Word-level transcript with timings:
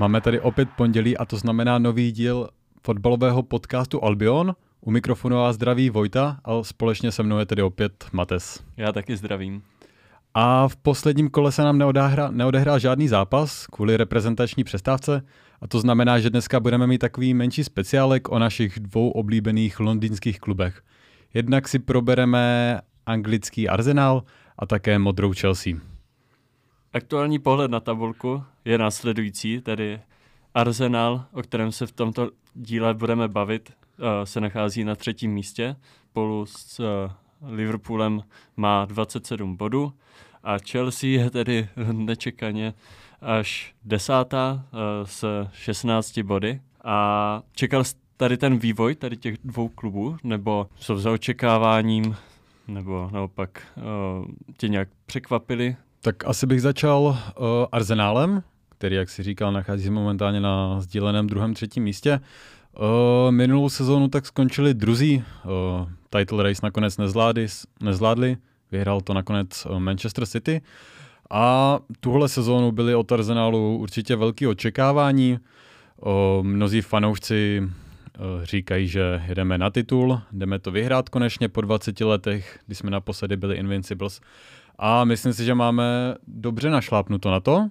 Máme 0.00 0.20
tady 0.20 0.40
opět 0.40 0.68
pondělí 0.76 1.16
a 1.16 1.24
to 1.24 1.36
znamená 1.36 1.78
nový 1.78 2.12
díl 2.12 2.48
fotbalového 2.82 3.42
podcastu 3.42 4.04
Albion. 4.04 4.54
U 4.80 4.90
mikrofonu 4.90 5.36
vás 5.36 5.54
zdraví 5.54 5.90
Vojta 5.90 6.40
a 6.44 6.62
společně 6.62 7.12
se 7.12 7.22
mnou 7.22 7.38
je 7.38 7.46
tedy 7.46 7.62
opět 7.62 8.06
Mates. 8.12 8.62
Já 8.76 8.92
taky 8.92 9.16
zdravím. 9.16 9.62
A 10.34 10.68
v 10.68 10.76
posledním 10.76 11.30
kole 11.30 11.52
se 11.52 11.62
nám 11.62 11.78
neodehrál, 11.78 12.32
neodehrál 12.32 12.78
žádný 12.78 13.08
zápas 13.08 13.66
kvůli 13.66 13.96
reprezentační 13.96 14.64
přestávce 14.64 15.22
a 15.60 15.66
to 15.66 15.80
znamená, 15.80 16.18
že 16.18 16.30
dneska 16.30 16.60
budeme 16.60 16.86
mít 16.86 16.98
takový 16.98 17.34
menší 17.34 17.64
speciálek 17.64 18.28
o 18.28 18.38
našich 18.38 18.80
dvou 18.80 19.10
oblíbených 19.10 19.80
londýnských 19.80 20.40
klubech. 20.40 20.82
Jednak 21.34 21.68
si 21.68 21.78
probereme 21.78 22.78
anglický 23.06 23.68
Arsenal 23.68 24.22
a 24.58 24.66
také 24.66 24.98
modrou 24.98 25.32
Chelsea. 25.40 25.89
Aktuální 26.92 27.38
pohled 27.38 27.70
na 27.70 27.80
tabulku 27.80 28.42
je 28.64 28.78
následující, 28.78 29.60
tedy 29.60 30.00
Arsenal, 30.54 31.24
o 31.32 31.42
kterém 31.42 31.72
se 31.72 31.86
v 31.86 31.92
tomto 31.92 32.30
díle 32.54 32.94
budeme 32.94 33.28
bavit, 33.28 33.72
eh, 33.72 34.26
se 34.26 34.40
nachází 34.40 34.84
na 34.84 34.94
třetím 34.94 35.32
místě. 35.32 35.76
Spolu 36.10 36.46
s 36.46 36.80
eh, 36.80 37.12
Liverpoolem 37.42 38.22
má 38.56 38.84
27 38.84 39.56
bodů 39.56 39.92
a 40.42 40.56
Chelsea 40.70 41.10
je 41.10 41.30
tedy 41.30 41.68
nečekaně 41.92 42.74
až 43.20 43.74
desátá 43.84 44.64
eh, 44.64 45.06
s 45.06 45.46
16 45.52 46.18
body. 46.18 46.60
A 46.84 47.42
čekal 47.52 47.84
tady 48.16 48.36
ten 48.36 48.58
vývoj 48.58 48.94
tady 48.94 49.16
těch 49.16 49.38
dvou 49.44 49.68
klubů, 49.68 50.16
nebo 50.24 50.68
jsou 50.76 50.98
za 50.98 51.12
očekáváním, 51.12 52.16
nebo 52.68 53.10
naopak 53.12 53.66
tě 54.56 54.68
nějak 54.68 54.88
překvapili 55.06 55.76
tak 56.00 56.26
asi 56.26 56.46
bych 56.46 56.62
začal 56.62 57.00
uh, 57.00 57.16
Arsenálem, 57.72 58.42
který, 58.68 58.96
jak 58.96 59.10
si 59.10 59.22
říkal, 59.22 59.52
nachází 59.52 59.84
se 59.84 59.90
momentálně 59.90 60.40
na 60.40 60.80
sdíleném 60.80 61.26
druhém, 61.26 61.54
třetím 61.54 61.82
místě. 61.82 62.20
Uh, 62.78 63.30
minulou 63.30 63.68
sezónu 63.68 64.08
tak 64.08 64.26
skončili 64.26 64.74
druzí. 64.74 65.24
Uh, 65.44 65.88
title 66.10 66.42
race 66.42 66.60
nakonec 66.62 66.96
nezvládli, 66.96 67.46
nezvládli. 67.82 68.36
Vyhrál 68.72 69.00
to 69.00 69.14
nakonec 69.14 69.66
Manchester 69.78 70.26
City. 70.26 70.60
A 71.30 71.78
tuhle 72.00 72.28
sezónu 72.28 72.72
byly 72.72 72.94
od 72.94 73.12
Arsenálu 73.12 73.76
určitě 73.76 74.16
velké 74.16 74.48
očekávání. 74.48 75.38
Uh, 75.96 76.10
mnozí 76.42 76.80
fanoušci 76.80 77.62
uh, 77.62 78.44
říkají, 78.44 78.88
že 78.88 79.22
jdeme 79.34 79.58
na 79.58 79.70
titul, 79.70 80.20
jdeme 80.32 80.58
to 80.58 80.70
vyhrát 80.70 81.08
konečně 81.08 81.48
po 81.48 81.60
20 81.60 82.00
letech, 82.00 82.58
kdy 82.66 82.74
jsme 82.74 82.90
naposledy 82.90 83.36
byli 83.36 83.56
Invincibles. 83.56 84.20
A 84.82 85.04
myslím 85.04 85.32
si, 85.32 85.44
že 85.44 85.54
máme 85.54 86.14
dobře 86.26 86.70
našlápnuto 86.70 87.30
na 87.30 87.40
to. 87.40 87.68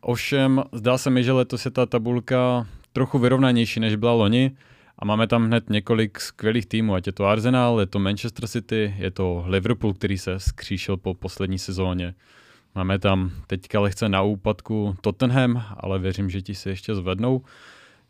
Ovšem, 0.00 0.62
zdá 0.72 0.98
se 0.98 1.10
mi, 1.10 1.24
že 1.24 1.32
letos 1.32 1.64
je 1.64 1.70
ta 1.70 1.86
tabulka 1.86 2.66
trochu 2.92 3.18
vyrovnanější, 3.18 3.80
než 3.80 3.96
byla 3.96 4.12
loni. 4.12 4.56
A 4.98 5.04
máme 5.04 5.26
tam 5.26 5.46
hned 5.46 5.70
několik 5.70 6.20
skvělých 6.20 6.66
týmů, 6.66 6.94
ať 6.94 7.06
je 7.06 7.12
to 7.12 7.26
Arsenal, 7.26 7.80
je 7.80 7.86
to 7.86 7.98
Manchester 7.98 8.48
City, 8.48 8.94
je 8.98 9.10
to 9.10 9.44
Liverpool, 9.46 9.94
který 9.94 10.18
se 10.18 10.40
skříšil 10.40 10.96
po 10.96 11.14
poslední 11.14 11.58
sezóně. 11.58 12.14
Máme 12.74 12.98
tam 12.98 13.30
teďka 13.46 13.80
lehce 13.80 14.08
na 14.08 14.22
úpadku 14.22 14.96
Tottenham, 15.00 15.64
ale 15.76 15.98
věřím, 15.98 16.30
že 16.30 16.42
ti 16.42 16.54
se 16.54 16.70
ještě 16.70 16.94
zvednou. 16.94 17.42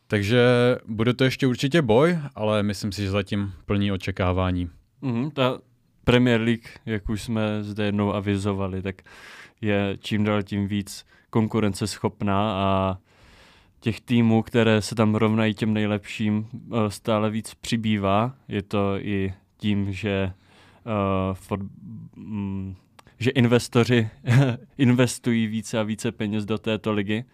Takže 0.06 0.44
bude 0.86 1.14
to 1.14 1.24
ještě 1.24 1.46
určitě 1.46 1.82
boj, 1.82 2.18
ale 2.34 2.62
myslím 2.62 2.92
si, 2.92 3.02
že 3.02 3.10
zatím 3.10 3.52
plní 3.66 3.92
očekávání. 3.92 4.70
Mm, 5.02 5.30
ta 5.30 5.58
Premier 6.04 6.40
League, 6.40 6.68
jak 6.86 7.08
už 7.08 7.22
jsme 7.22 7.62
zde 7.62 7.84
jednou 7.84 8.14
avizovali, 8.14 8.82
tak 8.82 9.02
je 9.60 9.96
čím 10.00 10.24
dál 10.24 10.42
tím 10.42 10.68
víc 10.68 11.06
konkurenceschopná 11.30 12.52
a 12.52 12.98
těch 13.80 14.00
týmů, 14.00 14.42
které 14.42 14.82
se 14.82 14.94
tam 14.94 15.14
rovnají 15.14 15.54
těm 15.54 15.72
nejlepším, 15.72 16.48
eh, 16.52 16.90
stále 16.90 17.30
víc 17.30 17.54
přibývá. 17.54 18.34
Je 18.48 18.62
to 18.62 18.98
i 18.98 19.34
tím, 19.56 19.92
že, 19.92 20.32
uh, 20.86 21.34
for, 21.34 21.58
mm, 22.16 22.74
že 23.18 23.30
investoři 23.30 24.08
investují 24.78 25.46
více 25.46 25.78
a 25.78 25.82
více 25.82 26.12
peněz 26.12 26.44
do 26.44 26.58
této 26.58 26.92
ligy 26.92 27.24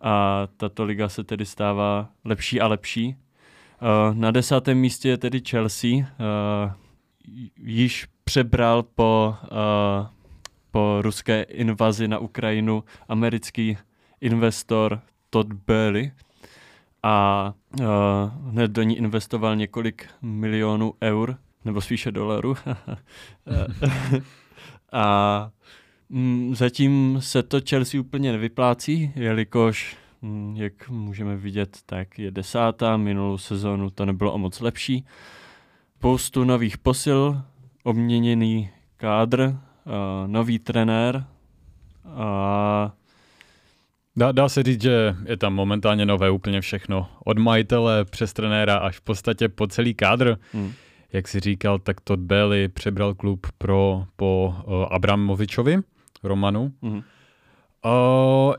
a 0.00 0.46
tato 0.56 0.84
liga 0.84 1.08
se 1.08 1.24
tedy 1.24 1.46
stává 1.46 2.08
lepší 2.24 2.60
a 2.60 2.66
lepší. 2.66 3.16
Uh, 3.82 4.14
na 4.14 4.30
desátém 4.30 4.78
místě 4.78 5.08
je 5.08 5.16
tedy 5.16 5.42
Chelsea. 5.48 5.90
Uh, 5.90 6.04
již 7.56 8.06
přebral 8.24 8.82
po, 8.82 9.34
uh, 9.42 10.06
po 10.70 10.98
ruské 11.02 11.42
invazi 11.42 12.08
na 12.08 12.18
Ukrajinu 12.18 12.84
americký 13.08 13.78
investor 14.20 15.00
Todd 15.30 15.52
Burley 15.52 16.12
a 17.02 17.54
uh, 17.80 17.86
hned 18.50 18.70
do 18.70 18.82
ní 18.82 18.98
investoval 18.98 19.56
několik 19.56 20.06
milionů 20.22 20.94
eur, 21.02 21.36
nebo 21.64 21.80
spíše 21.80 22.12
dolarů. 22.12 22.56
a 24.92 25.50
mm, 26.08 26.54
zatím 26.54 27.16
se 27.20 27.42
to 27.42 27.60
Chelsea 27.68 28.00
úplně 28.00 28.32
nevyplácí, 28.32 29.12
jelikož, 29.16 29.96
mm, 30.22 30.56
jak 30.56 30.88
můžeme 30.88 31.36
vidět, 31.36 31.78
tak 31.86 32.18
je 32.18 32.30
desátá, 32.30 32.96
minulou 32.96 33.38
sezónu 33.38 33.90
to 33.90 34.04
nebylo 34.04 34.32
o 34.32 34.38
moc 34.38 34.60
lepší. 34.60 35.04
Spoustu 35.98 36.44
nových 36.44 36.78
posil, 36.78 37.42
obměněný 37.82 38.70
kádr, 38.96 39.40
uh, 39.40 39.52
nový 40.26 40.58
trenér 40.58 41.24
a 42.04 42.92
Dá, 44.16 44.32
dá 44.32 44.48
se 44.48 44.62
říct, 44.62 44.82
že 44.82 45.16
je 45.24 45.36
tam 45.36 45.54
momentálně 45.54 46.06
nové 46.06 46.30
úplně 46.30 46.60
všechno. 46.60 47.08
Od 47.24 47.38
majitele 47.38 48.04
přes 48.04 48.32
trenéra 48.32 48.76
až 48.76 48.98
v 48.98 49.00
podstatě 49.00 49.48
po 49.48 49.66
celý 49.66 49.94
kádr. 49.94 50.38
Hmm. 50.52 50.72
Jak 51.12 51.28
si 51.28 51.40
říkal, 51.40 51.78
tak 51.78 52.00
Todd 52.00 52.20
Bailey 52.20 52.68
přebral 52.68 53.14
klub 53.14 53.46
pro, 53.58 54.04
po 54.16 54.54
uh, 54.66 54.86
Abramovičovi, 54.90 55.78
Romanu. 56.22 56.72
Hmm. 56.82 56.94
Uh, 56.96 57.02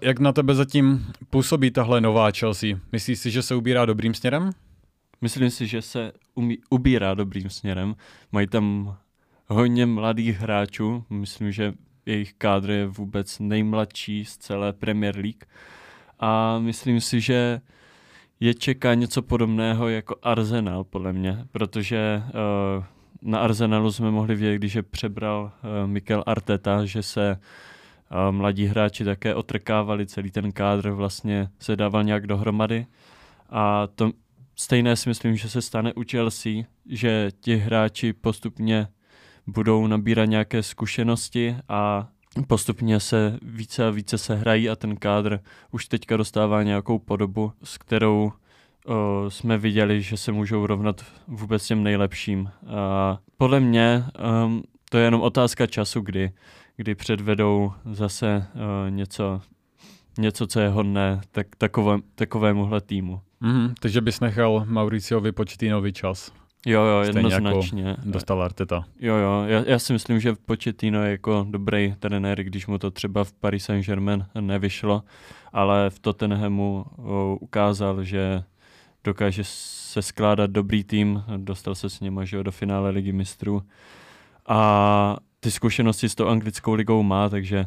jak 0.01 0.19
na 0.19 0.31
tebe 0.31 0.55
zatím 0.55 1.05
působí 1.29 1.71
tahle 1.71 2.01
nová 2.01 2.31
Chelsea? 2.31 2.69
Myslíš 2.91 3.19
si, 3.19 3.31
že 3.31 3.41
se 3.41 3.55
ubírá 3.55 3.85
dobrým 3.85 4.13
směrem? 4.13 4.51
Myslím 5.21 5.49
si, 5.49 5.67
že 5.67 5.81
se 5.81 6.11
umí, 6.35 6.57
ubírá 6.69 7.13
dobrým 7.13 7.49
směrem. 7.49 7.95
Mají 8.31 8.47
tam 8.47 8.97
hodně 9.47 9.85
mladých 9.85 10.39
hráčů. 10.39 11.05
Myslím, 11.09 11.51
že 11.51 11.73
jejich 12.05 12.33
kádr 12.33 12.69
je 12.69 12.85
vůbec 12.85 13.39
nejmladší 13.39 14.25
z 14.25 14.37
celé 14.37 14.73
Premier 14.73 15.15
League. 15.15 15.43
A 16.19 16.59
myslím 16.59 17.01
si, 17.01 17.21
že 17.21 17.61
je 18.39 18.53
čeká 18.53 18.93
něco 18.93 19.21
podobného 19.21 19.89
jako 19.89 20.15
Arsenal, 20.23 20.83
podle 20.83 21.13
mě, 21.13 21.45
protože 21.51 22.23
uh, 22.25 22.83
na 23.21 23.39
Arsenalu 23.39 23.91
jsme 23.91 24.11
mohli 24.11 24.35
vědět, 24.35 24.57
když 24.57 24.75
je 24.75 24.83
přebral 24.83 25.51
uh, 25.63 25.89
Mikel 25.89 26.23
Arteta, 26.25 26.85
že 26.85 27.03
se 27.03 27.39
uh, 28.11 28.35
mladí 28.35 28.65
hráči 28.65 29.03
také 29.05 29.35
otrkávali, 29.35 30.05
celý 30.05 30.31
ten 30.31 30.51
kádr 30.51 30.89
vlastně 30.89 31.49
se 31.59 31.75
dával 31.75 32.03
nějak 32.03 32.27
dohromady. 32.27 32.85
A 33.49 33.87
to 33.87 34.11
stejné 34.59 34.95
si 34.95 35.09
myslím, 35.09 35.35
že 35.35 35.49
se 35.49 35.61
stane 35.61 35.93
u 35.93 36.03
Chelsea, 36.11 36.53
že 36.89 37.31
ti 37.39 37.55
hráči 37.55 38.13
postupně 38.13 38.87
budou 39.47 39.87
nabírat 39.87 40.25
nějaké 40.25 40.63
zkušenosti 40.63 41.55
a 41.69 42.07
postupně 42.47 42.99
se 42.99 43.39
více 43.41 43.87
a 43.87 43.89
více 43.89 44.17
se 44.17 44.35
hrají 44.35 44.69
a 44.69 44.75
ten 44.75 44.95
kádr 44.95 45.39
už 45.71 45.87
teďka 45.87 46.17
dostává 46.17 46.63
nějakou 46.63 46.99
podobu, 46.99 47.51
s 47.63 47.77
kterou 47.77 48.31
o, 48.85 49.25
jsme 49.29 49.57
viděli, 49.57 50.01
že 50.01 50.17
se 50.17 50.31
můžou 50.31 50.65
rovnat 50.65 51.05
vůbec 51.27 51.67
těm 51.67 51.83
nejlepším. 51.83 52.51
A 52.67 53.17
podle 53.37 53.59
mě 53.59 54.05
um, 54.45 54.63
to 54.89 54.97
je 54.97 55.03
jenom 55.03 55.21
otázka 55.21 55.67
času, 55.67 56.01
kdy, 56.01 56.31
kdy 56.75 56.95
předvedou 56.95 57.73
zase 57.91 58.47
o, 58.55 58.89
něco, 58.89 59.41
něco, 60.17 60.47
co 60.47 60.59
je 60.59 60.69
hodné 60.69 61.21
tak, 61.31 61.47
takové, 61.57 61.97
takovémuhle 62.15 62.81
týmu. 62.81 63.21
Mm, 63.41 63.73
takže 63.79 64.01
bys 64.01 64.19
nechal 64.19 64.65
Mauriciovi 64.67 65.31
Početínovi 65.31 65.93
čas. 65.93 66.31
Jo, 66.65 66.81
jo, 66.81 66.99
jednoznačně. 66.99 67.83
Jako 67.83 68.01
dostal 68.05 68.43
Arteta. 68.43 68.85
Jo, 68.99 69.15
jo, 69.15 69.43
já, 69.47 69.63
já 69.67 69.79
si 69.79 69.93
myslím, 69.93 70.19
že 70.19 70.35
Početino 70.45 71.03
je 71.03 71.11
jako 71.11 71.45
dobrý 71.49 71.95
trenér, 71.99 72.43
když 72.43 72.67
mu 72.67 72.77
to 72.77 72.91
třeba 72.91 73.23
v 73.23 73.33
Paris 73.33 73.65
Saint-Germain 73.65 74.25
nevyšlo, 74.39 75.03
ale 75.53 75.89
v 75.89 75.99
Tottenhamu 75.99 76.85
o, 76.97 77.37
ukázal, 77.41 78.03
že 78.03 78.43
dokáže 79.03 79.41
se 79.43 80.01
skládat 80.01 80.51
dobrý 80.51 80.83
tým, 80.83 81.23
dostal 81.37 81.75
se 81.75 81.89
s 81.89 81.99
ním 81.99 82.21
do 82.41 82.51
finále 82.51 82.89
ligy 82.89 83.11
mistrů 83.11 83.63
a 84.47 85.17
ty 85.39 85.51
zkušenosti 85.51 86.09
s 86.09 86.15
tou 86.15 86.27
anglickou 86.27 86.73
ligou 86.73 87.03
má, 87.03 87.29
takže 87.29 87.65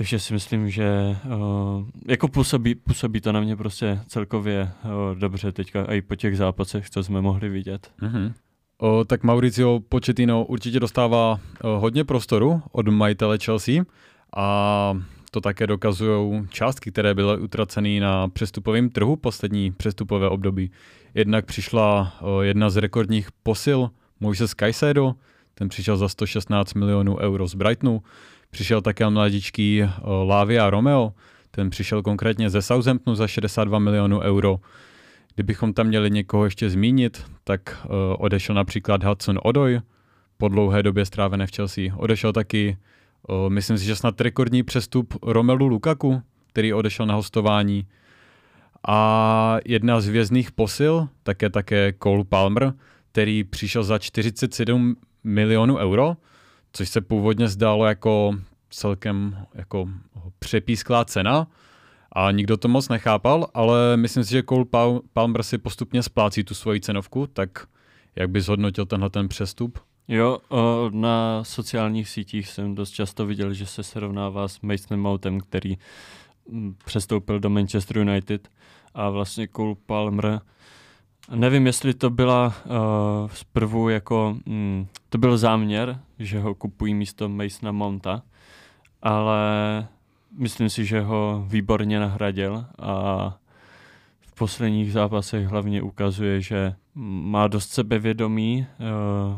takže 0.00 0.18
si 0.18 0.32
myslím, 0.32 0.70
že 0.70 1.16
uh, 1.24 1.84
jako 2.08 2.28
působí, 2.28 2.74
působí 2.74 3.20
to 3.20 3.32
na 3.32 3.40
mě 3.40 3.56
prostě 3.56 4.00
celkově 4.06 4.72
uh, 4.84 5.18
dobře 5.18 5.52
teďka 5.52 5.84
i 5.84 6.02
po 6.02 6.16
těch 6.16 6.36
zápasech, 6.36 6.90
co 6.90 7.04
jsme 7.04 7.20
mohli 7.20 7.48
vidět. 7.48 7.90
Mm-hmm. 8.02 8.32
O, 8.78 9.04
tak 9.04 9.22
Mauricio 9.22 9.80
Pochettino 9.88 10.44
určitě 10.44 10.80
dostává 10.80 11.40
o, 11.62 11.78
hodně 11.80 12.04
prostoru 12.04 12.62
od 12.72 12.88
majitele 12.88 13.38
Chelsea 13.38 13.84
a 14.36 14.98
to 15.30 15.40
také 15.40 15.66
dokazují 15.66 16.48
částky, 16.50 16.90
které 16.90 17.14
byly 17.14 17.40
utraceny 17.40 18.00
na 18.00 18.28
přestupovém 18.28 18.90
trhu 18.90 19.16
poslední 19.16 19.72
přestupové 19.72 20.28
období. 20.28 20.70
Jednak 21.14 21.46
přišla 21.46 22.12
jedna 22.40 22.70
z 22.70 22.76
rekordních 22.76 23.28
posil 23.42 23.90
Moises 24.20 24.50
Caicedo, 24.50 25.14
ten 25.54 25.68
přišel 25.68 25.96
za 25.96 26.08
116 26.08 26.74
milionů 26.74 27.18
euro 27.18 27.46
z 27.46 27.54
Brightonu. 27.54 28.02
Přišel 28.50 28.82
také 28.82 29.10
mladičký 29.10 29.82
Lavia 30.24 30.70
Romeo, 30.70 31.12
ten 31.50 31.70
přišel 31.70 32.02
konkrétně 32.02 32.50
ze 32.50 32.62
Southamptonu 32.62 33.14
za 33.14 33.26
62 33.26 33.78
milionů 33.78 34.20
euro. 34.20 34.60
Kdybychom 35.34 35.72
tam 35.72 35.86
měli 35.86 36.10
někoho 36.10 36.44
ještě 36.44 36.70
zmínit, 36.70 37.24
tak 37.44 37.78
uh, 37.84 37.90
odešel 38.18 38.54
například 38.54 39.04
Hudson 39.04 39.38
Odoj, 39.42 39.80
po 40.36 40.48
dlouhé 40.48 40.82
době 40.82 41.04
strávené 41.04 41.46
v 41.46 41.50
Chelsea. 41.56 41.84
Odešel 41.96 42.32
taky, 42.32 42.76
uh, 43.28 43.48
myslím 43.48 43.78
si, 43.78 43.84
že 43.84 43.96
snad 43.96 44.20
rekordní 44.20 44.62
přestup 44.62 45.14
Romelu 45.22 45.66
Lukaku, 45.66 46.22
který 46.52 46.74
odešel 46.74 47.06
na 47.06 47.14
hostování. 47.14 47.86
A 48.88 49.58
jedna 49.64 50.00
z 50.00 50.08
vězných 50.08 50.52
posil, 50.52 51.08
také 51.22 51.50
také 51.50 51.92
Cole 52.02 52.24
Palmer, 52.24 52.72
který 53.12 53.44
přišel 53.44 53.82
za 53.84 53.98
47 53.98 54.96
milionů 55.24 55.76
euro, 55.76 56.16
což 56.72 56.88
se 56.88 57.00
původně 57.00 57.48
zdálo 57.48 57.86
jako 57.86 58.34
celkem 58.70 59.46
jako 59.54 59.88
přepísklá 60.38 61.04
cena 61.04 61.46
a 62.12 62.30
nikdo 62.30 62.56
to 62.56 62.68
moc 62.68 62.88
nechápal, 62.88 63.46
ale 63.54 63.96
myslím 63.96 64.24
si, 64.24 64.30
že 64.30 64.42
Cole 64.42 64.64
Palmer 65.12 65.42
si 65.42 65.58
postupně 65.58 66.02
splácí 66.02 66.44
tu 66.44 66.54
svoji 66.54 66.80
cenovku, 66.80 67.26
tak 67.26 67.66
jak 68.16 68.30
by 68.30 68.40
zhodnotil 68.40 68.86
tenhle 68.86 69.10
ten 69.10 69.28
přestup? 69.28 69.78
Jo, 70.08 70.38
na 70.90 71.44
sociálních 71.44 72.08
sítích 72.08 72.48
jsem 72.48 72.74
dost 72.74 72.90
často 72.90 73.26
viděl, 73.26 73.54
že 73.54 73.66
se 73.66 73.82
srovnává 73.82 74.48
s 74.48 74.60
Masonem 74.60 75.00
Mountem, 75.00 75.40
který 75.40 75.78
mm, 76.48 76.74
přestoupil 76.84 77.40
do 77.40 77.50
Manchester 77.50 77.98
United 77.98 78.48
a 78.94 79.10
vlastně 79.10 79.48
Cole 79.56 79.74
Palmer 79.86 80.40
Nevím, 81.34 81.66
jestli 81.66 81.94
to 81.94 82.10
byla 82.10 82.46
uh, 82.46 83.28
zprvu 83.28 83.88
jako, 83.88 84.36
mm, 84.46 84.86
to 85.08 85.18
byl 85.18 85.38
záměr, 85.38 86.00
že 86.18 86.40
ho 86.40 86.54
kupují 86.54 86.94
místo 86.94 87.28
Masona 87.28 87.72
Mounta, 87.72 88.22
ale 89.02 89.40
myslím 90.38 90.68
si, 90.68 90.84
že 90.84 91.00
ho 91.00 91.44
výborně 91.48 92.00
nahradil 92.00 92.64
a 92.78 93.38
v 94.20 94.34
posledních 94.34 94.92
zápasech 94.92 95.46
hlavně 95.46 95.82
ukazuje, 95.82 96.40
že 96.40 96.74
má 96.94 97.48
dost 97.48 97.70
sebevědomí, 97.70 98.66
uh, 98.78 98.86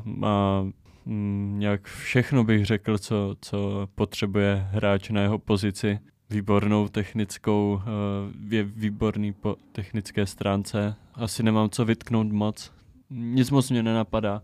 má 0.05 0.67
mm, 1.07 1.57
nějak 1.59 1.85
všechno 1.87 2.45
bych 2.45 2.67
řekl, 2.67 2.99
co, 2.99 3.37
co 3.41 3.89
potřebuje 3.95 4.69
hráč 4.71 5.11
na 5.11 5.21
jeho 5.21 5.39
pozici. 5.39 5.99
Výbornou 6.31 6.89
technickou, 6.89 7.75
uh, 7.75 8.53
je 8.53 8.63
výborný 8.63 9.33
po 9.33 9.57
technické 9.73 10.27
stránce. 10.27 10.97
Asi 11.15 11.43
nemám 11.43 11.71
co 11.71 11.85
vytknout 11.85 12.33
moc. 12.33 12.73
Nic 13.11 13.51
moc 13.51 13.71
mě 13.71 13.83
nenapadá, 13.83 14.43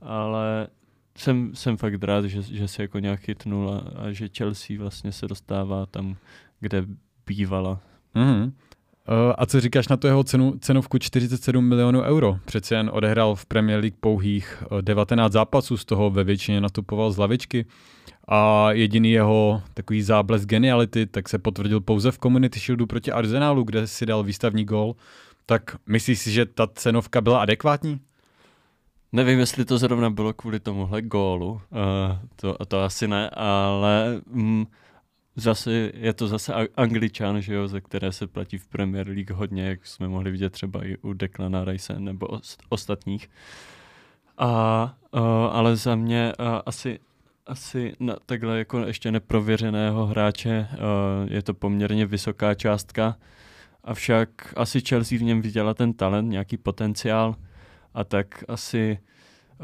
ale 0.00 0.68
jsem, 1.18 1.50
jsem 1.54 1.76
fakt 1.76 2.02
rád, 2.02 2.24
že, 2.24 2.42
že 2.42 2.68
se 2.68 2.82
jako 2.82 2.98
nějak 2.98 3.20
chytnul 3.20 3.70
a, 3.70 3.78
a 3.78 4.12
že 4.12 4.28
Chelsea 4.36 4.78
vlastně 4.78 5.12
se 5.12 5.28
dostává 5.28 5.86
tam, 5.86 6.16
kde 6.60 6.84
bývala. 7.26 7.80
Mm-hmm. 8.14 8.52
A 9.36 9.46
co 9.46 9.60
říkáš 9.60 9.88
na 9.88 9.96
tu 9.96 10.06
jeho 10.06 10.24
cenu, 10.24 10.54
cenovku 10.60 10.98
47 10.98 11.64
milionů 11.64 12.02
euro? 12.02 12.38
Přece 12.44 12.74
jen 12.74 12.90
odehrál 12.92 13.34
v 13.34 13.46
Premier 13.46 13.80
League 13.80 13.96
pouhých 14.00 14.62
19 14.80 15.32
zápasů, 15.32 15.76
z 15.76 15.84
toho 15.84 16.10
ve 16.10 16.24
většině 16.24 16.60
nastupoval 16.60 17.12
z 17.12 17.18
lavičky 17.18 17.66
a 18.28 18.72
jediný 18.72 19.12
jeho 19.12 19.62
takový 19.74 20.02
záblesk 20.02 20.48
geniality 20.48 21.06
tak 21.06 21.28
se 21.28 21.38
potvrdil 21.38 21.80
pouze 21.80 22.10
v 22.10 22.18
Community 22.18 22.60
Shieldu 22.60 22.86
proti 22.86 23.12
Arsenalu, 23.12 23.64
kde 23.64 23.86
si 23.86 24.06
dal 24.06 24.22
výstavní 24.22 24.64
gol. 24.64 24.96
Tak 25.46 25.76
myslíš 25.86 26.18
si, 26.18 26.32
že 26.32 26.46
ta 26.46 26.66
cenovka 26.66 27.20
byla 27.20 27.42
adekvátní? 27.42 28.00
Nevím, 29.12 29.38
jestli 29.38 29.64
to 29.64 29.78
zrovna 29.78 30.10
bylo 30.10 30.32
kvůli 30.32 30.60
tomuhle 30.60 31.02
gólu, 31.02 31.50
uh, 31.50 31.60
to, 32.36 32.56
to 32.68 32.82
asi 32.82 33.08
ne, 33.08 33.30
ale 33.30 34.20
mm, 34.26 34.66
zase 35.36 35.72
je 35.94 36.12
to 36.12 36.28
zase 36.28 36.54
Angličan, 36.76 37.40
že 37.40 37.54
jo, 37.54 37.68
ze 37.68 37.80
které 37.80 38.12
se 38.12 38.26
platí 38.26 38.58
v 38.58 38.66
Premier 38.66 39.08
League 39.08 39.30
hodně, 39.30 39.62
jak 39.68 39.86
jsme 39.86 40.08
mohli 40.08 40.30
vidět 40.30 40.50
třeba 40.50 40.86
i 40.86 40.96
u 40.96 41.12
Declana 41.12 41.64
Rice 41.64 42.00
nebo 42.00 42.26
ost, 42.26 42.62
ostatních. 42.68 43.30
A, 44.38 44.94
uh, 45.10 45.20
ale 45.50 45.76
za 45.76 45.94
mě 45.94 46.32
uh, 46.38 46.46
asi 46.66 46.98
asi 47.46 47.96
na 48.00 48.16
takhle 48.26 48.58
jako 48.58 48.78
ještě 48.78 49.10
neprověřeného 49.10 50.06
hráče 50.06 50.68
uh, 50.72 51.32
je 51.32 51.42
to 51.42 51.54
poměrně 51.54 52.06
vysoká 52.06 52.54
částka, 52.54 53.16
avšak 53.84 54.28
asi 54.56 54.80
Chelsea 54.80 55.18
v 55.18 55.22
něm 55.22 55.42
viděla 55.42 55.74
ten 55.74 55.92
talent, 55.92 56.30
nějaký 56.30 56.56
potenciál 56.56 57.36
a 57.94 58.04
tak 58.04 58.44
asi 58.48 58.98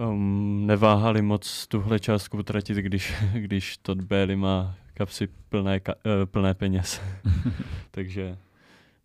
um, 0.09 0.67
neváhali 0.67 1.23
moc 1.23 1.67
tuhle 1.67 2.00
částku 2.00 2.38
utratit, 2.38 2.76
když, 2.76 3.15
když 3.32 3.76
Todd 3.76 4.00
Bailey 4.00 4.37
má 4.37 4.75
kapsy 4.94 5.29
plné, 5.49 5.81
ka, 5.81 5.94
uh, 5.94 6.26
plné 6.26 6.55
peněz. 6.55 7.03
takže 7.91 8.38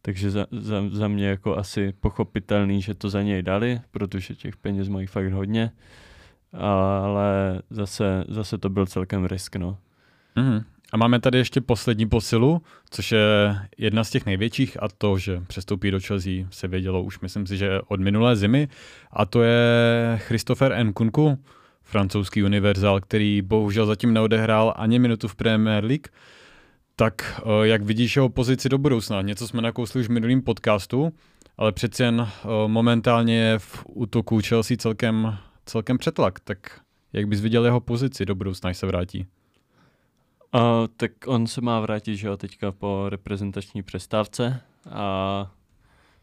takže 0.05 0.31
za, 0.31 0.47
za, 0.51 0.83
za 0.91 1.07
mě 1.07 1.27
jako 1.27 1.57
asi 1.57 1.93
pochopitelný, 1.99 2.81
že 2.81 2.93
to 2.93 3.09
za 3.09 3.21
něj 3.21 3.41
dali, 3.41 3.81
protože 3.91 4.35
těch 4.35 4.57
peněz 4.57 4.87
mají 4.87 5.07
fakt 5.07 5.31
hodně, 5.33 5.71
ale 6.53 7.61
zase, 7.69 8.23
zase 8.27 8.57
to 8.57 8.69
byl 8.69 8.85
celkem 8.85 9.25
risk, 9.25 9.55
no. 9.55 9.77
Mm-hmm. 10.35 10.63
A 10.93 10.97
máme 10.97 11.19
tady 11.19 11.37
ještě 11.37 11.61
poslední 11.61 12.05
posilu, 12.05 12.61
což 12.89 13.11
je 13.11 13.57
jedna 13.77 14.03
z 14.03 14.09
těch 14.09 14.25
největších 14.25 14.83
a 14.83 14.87
to, 14.97 15.17
že 15.17 15.41
přestoupí 15.47 15.91
do 15.91 15.99
Chelsea, 15.99 16.31
se 16.49 16.67
vědělo 16.67 17.03
už 17.03 17.19
myslím 17.19 17.47
si, 17.47 17.57
že 17.57 17.81
od 17.87 17.99
minulé 17.99 18.35
zimy 18.35 18.67
a 19.11 19.25
to 19.25 19.43
je 19.43 20.17
Christopher 20.17 20.85
Nkunku, 20.85 21.37
francouzský 21.81 22.43
univerzál, 22.43 23.01
který 23.01 23.41
bohužel 23.41 23.85
zatím 23.85 24.13
neodehrál 24.13 24.73
ani 24.77 24.99
minutu 24.99 25.27
v 25.27 25.35
Premier 25.35 25.85
League. 25.85 26.07
Tak 26.95 27.41
eh, 27.45 27.67
jak 27.67 27.83
vidíš 27.83 28.15
jeho 28.15 28.29
pozici 28.29 28.69
do 28.69 28.77
budoucna? 28.77 29.21
Něco 29.21 29.47
jsme 29.47 29.61
nakousli 29.61 30.01
už 30.01 30.07
v 30.07 30.11
minulým 30.11 30.41
podcastu, 30.41 31.13
ale 31.57 31.71
přeci 31.71 32.03
jen 32.03 32.27
eh, 32.27 32.47
momentálně 32.67 33.37
je 33.37 33.59
v 33.59 33.85
útoku 33.87 34.39
Chelsea 34.47 34.77
celkem, 34.77 35.37
celkem 35.65 35.97
přetlak. 35.97 36.39
Tak 36.39 36.57
jak 37.13 37.27
bys 37.27 37.41
viděl 37.41 37.65
jeho 37.65 37.79
pozici 37.79 38.25
do 38.25 38.35
budoucna, 38.35 38.69
až 38.69 38.77
se 38.77 38.85
vrátí? 38.85 39.27
Uh, 40.55 40.61
tak 40.97 41.11
on 41.25 41.47
se 41.47 41.61
má 41.61 41.79
vrátit, 41.79 42.15
že 42.17 42.27
jo, 42.27 42.37
teďka 42.37 42.71
po 42.71 43.05
reprezentační 43.09 43.83
přestávce 43.83 44.61
a 44.91 45.51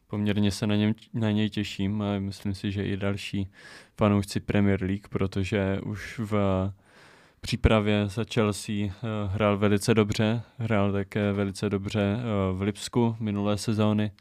poměrně 0.06 0.50
se 0.50 0.66
na, 0.66 0.76
něm, 0.76 0.94
na 1.14 1.30
něj 1.30 1.50
těším 1.50 2.02
a 2.02 2.18
myslím 2.18 2.54
si, 2.54 2.72
že 2.72 2.84
i 2.84 2.96
další 2.96 3.48
fanoušci 3.96 4.40
Premier 4.40 4.82
League, 4.82 5.08
protože 5.08 5.80
už 5.80 6.18
v 6.18 6.34
přípravě 7.40 8.08
za 8.08 8.24
Chelsea 8.34 8.74
uh, 8.74 8.90
hrál 9.26 9.58
velice 9.58 9.94
dobře, 9.94 10.42
hrál 10.58 10.92
také 10.92 11.32
velice 11.32 11.70
dobře 11.70 12.16
uh, 12.16 12.58
v 12.58 12.62
Lipsku 12.62 13.16
minulé 13.20 13.58
sezóny. 13.58 14.12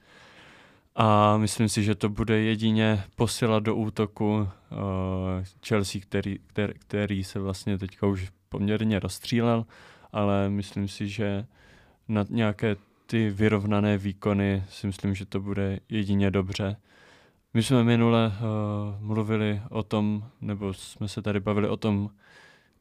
A 0.96 1.38
myslím 1.38 1.70
si, 1.70 1.84
že 1.84 1.96
to 1.96 2.10
bude 2.10 2.40
jedině 2.40 3.04
posila 3.16 3.60
do 3.60 3.76
útoku 3.76 4.38
uh, 4.38 4.48
Chelsea, 5.68 6.02
který, 6.02 6.40
který, 6.48 6.74
který 6.74 7.24
se 7.24 7.40
vlastně 7.40 7.78
teďka 7.78 8.08
už 8.08 8.30
poměrně 8.50 9.00
rozstřílel 9.00 9.66
ale 10.12 10.50
myslím 10.50 10.88
si, 10.88 11.08
že 11.08 11.46
na 12.08 12.26
nějaké 12.30 12.76
ty 13.06 13.30
vyrovnané 13.30 13.98
výkony 13.98 14.64
si 14.70 14.88
myslím, 14.88 15.16
že 15.16 15.26
to 15.26 15.40
bude 15.40 15.80
jedině 15.90 16.32
dobře. 16.32 16.76
My 17.54 17.64
jsme 17.64 17.84
minule 17.84 18.28
uh, 18.28 19.06
mluvili 19.08 19.62
o 19.70 19.84
tom, 19.84 20.24
nebo 20.42 20.74
jsme 20.74 21.08
se 21.08 21.22
tady 21.22 21.40
bavili 21.40 21.68
o 21.68 21.78
tom, 21.78 22.10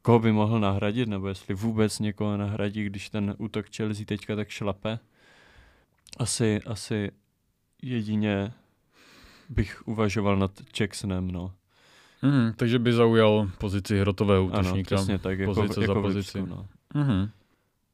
koho 0.01 0.19
by 0.19 0.31
mohl 0.31 0.59
nahradit, 0.59 1.09
nebo 1.09 1.27
jestli 1.27 1.53
vůbec 1.53 1.99
někoho 1.99 2.37
nahradí, 2.37 2.83
když 2.83 3.09
ten 3.09 3.35
útok 3.37 3.65
Chelsea 3.75 4.05
teďka 4.05 4.35
tak 4.35 4.49
šlape. 4.49 4.99
Asi, 6.17 6.61
asi 6.65 7.11
jedině 7.81 8.51
bych 9.49 9.87
uvažoval 9.87 10.37
nad 10.37 10.51
Jacksonem, 10.79 11.31
no. 11.31 11.53
Mm, 12.21 12.53
takže 12.55 12.79
by 12.79 12.93
zaujal 12.93 13.49
pozici 13.57 13.99
hrotového 13.99 14.45
útočníka. 14.45 14.95
Ano, 14.95 15.03
přesně 15.03 15.19
tak, 15.19 15.39
jako, 15.39 15.53
pozice 15.53 15.81
jako 15.81 15.93
za 15.93 16.01
pozici. 16.01 16.39
Lipsku, 16.39 16.55
no. 16.55 16.67
Mm-hmm. 16.95 17.29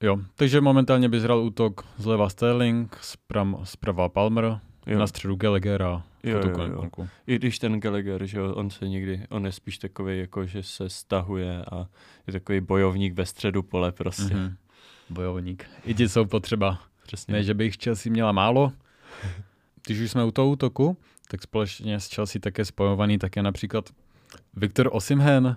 Jo, 0.01 0.17
takže 0.35 0.61
momentálně 0.61 1.09
bys 1.09 1.23
hrál 1.23 1.39
útok 1.39 1.85
zleva 1.97 2.29
Sterling, 2.29 2.97
zprava, 3.01 3.65
zprava 3.65 4.09
Palmer, 4.09 4.59
jo. 4.87 4.99
na 4.99 5.07
středu 5.07 5.35
Gallagher 5.35 5.83
a 5.83 6.03
jo, 6.23 6.41
jo, 6.57 6.89
jo. 6.97 7.07
I 7.27 7.35
když 7.35 7.59
ten 7.59 7.79
Gallagher, 7.79 8.25
že 8.25 8.41
on 8.41 8.69
se 8.69 8.87
někdy, 8.87 9.23
on 9.29 9.45
je 9.45 9.51
spíš 9.51 9.77
takový, 9.77 10.19
jako 10.19 10.45
že 10.45 10.63
se 10.63 10.89
stahuje 10.89 11.65
a 11.65 11.87
je 12.27 12.33
takový 12.33 12.61
bojovník 12.61 13.13
ve 13.13 13.25
středu 13.25 13.63
pole 13.63 13.91
prostě. 13.91 14.33
Mm-hmm. 14.33 14.55
Bojovník. 15.09 15.65
I 15.85 15.93
ti 15.93 16.09
jsou 16.09 16.25
potřeba. 16.25 16.81
Přesně. 17.03 17.33
Ne, 17.33 17.43
že 17.43 17.53
bych 17.53 17.75
Chelsea 17.83 18.11
měla 18.11 18.31
málo. 18.31 18.71
Když 19.85 19.99
už 19.99 20.11
jsme 20.11 20.23
u 20.23 20.31
toho 20.31 20.49
útoku, 20.49 20.97
tak 21.27 21.41
společně 21.41 21.99
s 21.99 22.15
Chelsea 22.15 22.39
také 22.39 22.65
spojovaný 22.65 23.17
také 23.17 23.43
například 23.43 23.89
Viktor 24.53 24.89
Osimhen, 24.91 25.55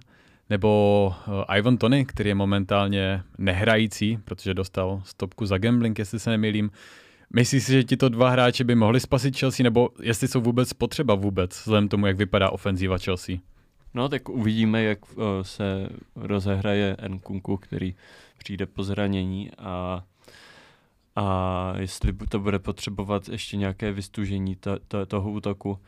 nebo 0.51 1.15
uh, 1.29 1.57
Ivan 1.57 1.77
Tony, 1.77 2.05
který 2.05 2.29
je 2.29 2.35
momentálně 2.35 3.23
nehrající, 3.39 4.19
protože 4.25 4.55
dostal 4.55 5.03
stopku 5.05 5.47
za 5.47 5.59
gambling, 5.59 5.99
jestli 5.99 6.21
se 6.21 6.31
nemýlím. 6.31 6.71
Myslíš 7.35 7.65
si, 7.65 7.73
že 7.73 7.85
tito 7.85 8.09
dva 8.09 8.31
hráči 8.31 8.65
by 8.65 8.75
mohli 8.75 9.01
spasit 9.01 9.37
Chelsea, 9.39 9.65
nebo 9.65 9.89
jestli 10.03 10.29
jsou 10.29 10.41
vůbec 10.41 10.73
potřeba 10.73 11.15
vůbec, 11.15 11.51
vzhledem 11.51 11.89
tomu, 11.89 12.07
jak 12.07 12.17
vypadá 12.17 12.51
ofenzíva 12.51 12.99
Chelsea? 12.99 13.37
No 13.95 14.09
tak 14.09 14.29
uvidíme, 14.29 14.83
jak 14.83 14.99
uh, 15.17 15.25
se 15.43 15.89
rozehraje 16.17 16.97
Nkunku, 17.09 17.57
který 17.57 17.95
přijde 18.39 18.67
po 18.67 18.83
zranění 18.83 19.51
a, 19.59 20.05
a 21.17 21.73
jestli 21.79 22.13
to 22.29 22.41
bude 22.41 22.59
potřebovat 22.59 23.29
ještě 23.29 23.57
nějaké 23.57 23.93
vystužení 23.93 24.57
to, 24.57 24.79
to, 24.89 25.07
toho 25.07 25.31
útoku. 25.31 25.79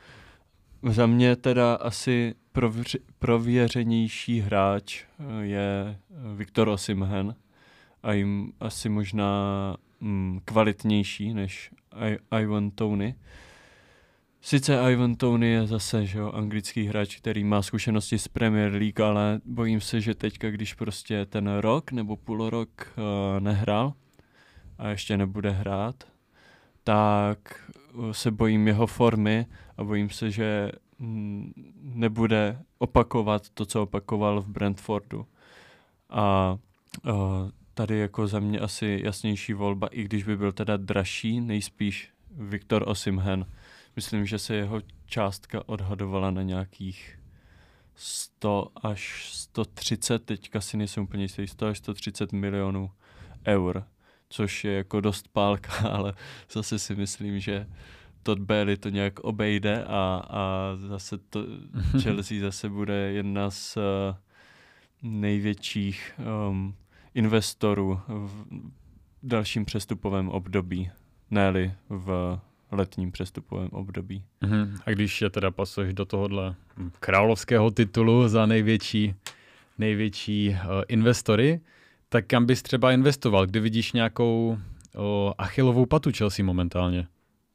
Za 0.82 1.06
mě 1.06 1.36
teda 1.36 1.74
asi 1.74 2.34
provři, 2.52 2.98
prověřenější 3.18 4.40
hráč 4.40 5.04
eh, 5.04 5.44
je 5.44 5.98
Viktor 6.36 6.68
Osimhen 6.68 7.34
a 8.02 8.12
jim 8.12 8.52
asi 8.60 8.88
možná 8.88 9.32
mm, 10.00 10.40
kvalitnější 10.44 11.34
než 11.34 11.70
I- 11.92 12.18
Ivan 12.42 12.70
Tony. 12.70 13.14
Sice 14.40 14.92
Ivan 14.92 15.14
Tony 15.14 15.48
je 15.48 15.66
zase 15.66 16.06
že 16.06 16.18
jo, 16.18 16.32
anglický 16.32 16.86
hráč, 16.86 17.16
který 17.16 17.44
má 17.44 17.62
zkušenosti 17.62 18.18
z 18.18 18.28
Premier 18.28 18.72
League, 18.72 19.00
ale 19.00 19.40
bojím 19.44 19.80
se, 19.80 20.00
že 20.00 20.14
teďka, 20.14 20.50
když 20.50 20.74
prostě 20.74 21.26
ten 21.26 21.56
rok 21.56 21.92
nebo 21.92 22.16
půl 22.16 22.50
rok 22.50 22.68
uh, 22.96 23.40
nehrál 23.40 23.92
a 24.78 24.88
ještě 24.88 25.16
nebude 25.16 25.50
hrát, 25.50 26.04
tak 26.84 27.70
se 28.12 28.30
bojím 28.30 28.68
jeho 28.68 28.86
formy 28.86 29.46
a 29.80 29.84
bojím 29.84 30.10
se, 30.10 30.30
že 30.30 30.72
mm, 30.98 31.52
nebude 31.82 32.58
opakovat 32.78 33.50
to, 33.50 33.66
co 33.66 33.82
opakoval 33.82 34.40
v 34.40 34.48
Brentfordu. 34.48 35.26
A 36.10 36.58
uh, 37.04 37.12
tady 37.74 37.98
jako 37.98 38.26
za 38.26 38.40
mě 38.40 38.58
asi 38.58 39.00
jasnější 39.04 39.52
volba, 39.52 39.86
i 39.86 40.04
když 40.04 40.24
by 40.24 40.36
byl 40.36 40.52
teda 40.52 40.76
dražší, 40.76 41.40
nejspíš 41.40 42.10
Viktor 42.30 42.88
Osimhen. 42.88 43.46
Myslím, 43.96 44.26
že 44.26 44.38
se 44.38 44.54
jeho 44.54 44.80
částka 45.06 45.68
odhadovala 45.68 46.30
na 46.30 46.42
nějakých 46.42 47.18
100 47.94 48.68
až 48.82 49.30
130, 49.32 50.24
teďka 50.24 50.60
si 50.60 50.76
nejsem 50.76 51.02
úplně 51.02 51.24
jistý, 51.24 51.46
100 51.46 51.66
až 51.66 51.78
130 51.78 52.32
milionů 52.32 52.90
eur, 53.46 53.84
což 54.28 54.64
je 54.64 54.72
jako 54.72 55.00
dost 55.00 55.28
pálka, 55.28 55.72
ale 55.90 56.14
zase 56.50 56.78
si 56.78 56.94
myslím, 56.94 57.40
že 57.40 57.66
Todd 58.22 58.38
Bailey 58.38 58.76
to 58.76 58.88
nějak 58.88 59.20
obejde 59.20 59.84
a, 59.84 60.22
a 60.30 60.72
zase 60.88 61.18
to 61.18 61.44
Chelsea 62.02 62.40
zase 62.40 62.68
bude 62.68 62.94
jedna 62.94 63.50
z 63.50 63.76
uh, 63.76 63.82
největších 65.02 66.20
um, 66.50 66.74
investorů 67.14 68.00
v 68.08 68.46
dalším 69.22 69.64
přestupovém 69.64 70.28
období, 70.28 70.90
ne 71.30 71.76
v 71.88 72.40
letním 72.72 73.12
přestupovém 73.12 73.68
období. 73.68 74.24
Mm-hmm. 74.42 74.78
A 74.86 74.90
když 74.90 75.22
je 75.22 75.30
teda 75.30 75.50
pasuješ 75.50 75.94
do 75.94 76.04
tohohle 76.04 76.54
královského 77.00 77.70
titulu 77.70 78.28
za 78.28 78.46
největší, 78.46 79.14
největší 79.78 80.48
uh, 80.50 80.56
investory, 80.88 81.60
tak 82.08 82.26
kam 82.26 82.46
bys 82.46 82.62
třeba 82.62 82.92
investoval, 82.92 83.46
kdy 83.46 83.60
vidíš 83.60 83.92
nějakou 83.92 84.48
uh, 84.48 85.32
achilovou 85.38 85.86
patu 85.86 86.10
Chelsea 86.16 86.44
momentálně? 86.44 87.06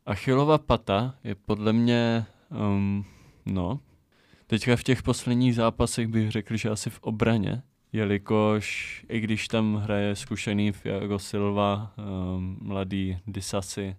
Achilova 0.08 0.58
pata 0.58 1.16
je 1.24 1.36
podle 1.36 1.74
mě, 1.74 2.26
um, 2.50 3.06
no, 3.46 3.80
teďka 4.48 4.76
v 4.76 4.84
těch 4.84 5.04
posledních 5.04 5.56
zápasech 5.56 6.08
bych 6.08 6.32
řekl, 6.32 6.58
že 6.58 6.70
asi 6.70 6.90
v 6.90 7.00
obraně, 7.00 7.62
jelikož 7.94 9.06
i 9.10 9.20
když 9.20 9.48
tam 9.48 9.76
hraje 9.76 10.16
zkušený 10.16 10.72
Fiago 10.72 11.20
Silva, 11.20 11.94
um, 11.98 12.58
mladý 12.62 13.18
Disasi, 13.28 13.96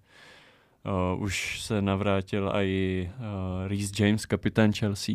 uh, 1.16 1.22
už 1.22 1.62
se 1.62 1.82
navrátil 1.82 2.52
i 2.54 3.10
uh, 3.18 3.68
Reece 3.68 4.04
James, 4.04 4.26
kapitán 4.26 4.72
Chelsea, 4.72 5.14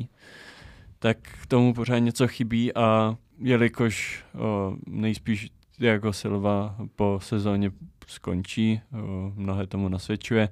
tak 1.00 1.18
k 1.18 1.46
tomu 1.46 1.74
pořád 1.74 2.00
něco 2.00 2.28
chybí 2.28 2.76
a 2.76 3.18
jelikož 3.40 4.26
uh, 4.34 4.42
nejspíš 4.88 5.50
Thiago 5.78 6.14
Silva 6.14 6.76
po 6.96 7.20
sezóně 7.24 7.72
skončí, 8.08 8.82
uh, 8.92 9.00
mnohé 9.36 9.68
tomu 9.68 9.90
nasvědčuje, 9.90 10.50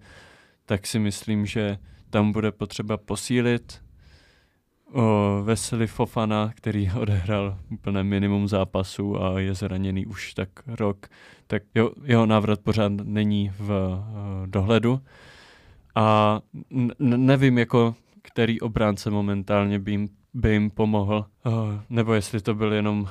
tak 0.69 0.88
si 0.88 0.99
myslím, 0.99 1.45
že 1.45 1.77
tam 2.09 2.31
bude 2.31 2.51
potřeba 2.51 2.97
posílit 2.97 3.81
o 4.93 5.41
Vesely 5.43 5.88
Fofana, 5.88 6.51
který 6.55 6.91
odehrál 6.99 7.57
úplné 7.71 8.03
minimum 8.03 8.47
zápasů 8.47 9.23
a 9.23 9.39
je 9.39 9.53
zraněný 9.53 10.05
už 10.05 10.33
tak 10.33 10.49
rok, 10.67 11.07
tak 11.47 11.63
jeho, 11.75 11.91
jeho 12.03 12.25
návrat 12.25 12.59
pořád 12.59 12.91
není 13.03 13.51
v 13.59 13.69
uh, 13.69 14.47
dohledu. 14.47 15.01
A 15.95 16.39
n- 16.71 16.93
nevím, 16.99 17.57
jako 17.57 17.95
který 18.21 18.61
obránce 18.61 19.09
momentálně 19.09 19.79
by 19.79 19.91
jim, 19.91 20.09
by 20.33 20.51
jim 20.51 20.69
pomohl, 20.69 21.25
uh, 21.45 21.53
nebo 21.89 22.13
jestli 22.13 22.41
to 22.41 22.55
byl 22.55 22.73
jenom 22.73 23.01
uh, 23.01 23.09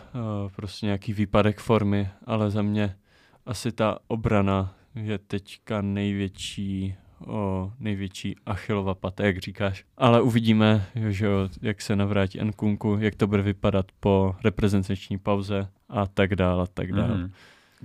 prostě 0.57 0.87
nějaký 0.87 1.13
výpadek 1.13 1.59
formy, 1.61 2.09
ale 2.27 2.51
za 2.51 2.63
mě 2.63 2.97
asi 3.47 3.73
ta 3.73 3.99
obrana 4.09 4.75
je 4.95 5.19
teďka 5.19 5.83
největší 5.83 6.95
o 7.27 7.73
největší 7.81 8.37
Achillova 8.47 8.95
pata, 8.95 9.27
jak 9.27 9.39
říkáš. 9.39 9.85
Ale 9.97 10.23
uvidíme, 10.23 10.87
že 11.09 11.27
jo, 11.27 11.49
jak 11.63 11.81
se 11.83 11.97
navrátí 11.97 12.39
Nkunku, 12.45 12.97
jak 13.01 13.15
to 13.15 13.27
bude 13.27 13.43
vypadat 13.43 13.87
po 14.01 14.37
reprezentační 14.45 15.19
pauze 15.19 15.69
a 15.89 16.07
tak 16.07 16.37
dále, 16.37 16.67
tak 16.75 16.93
dále. 16.93 17.17
Mm. 17.17 17.31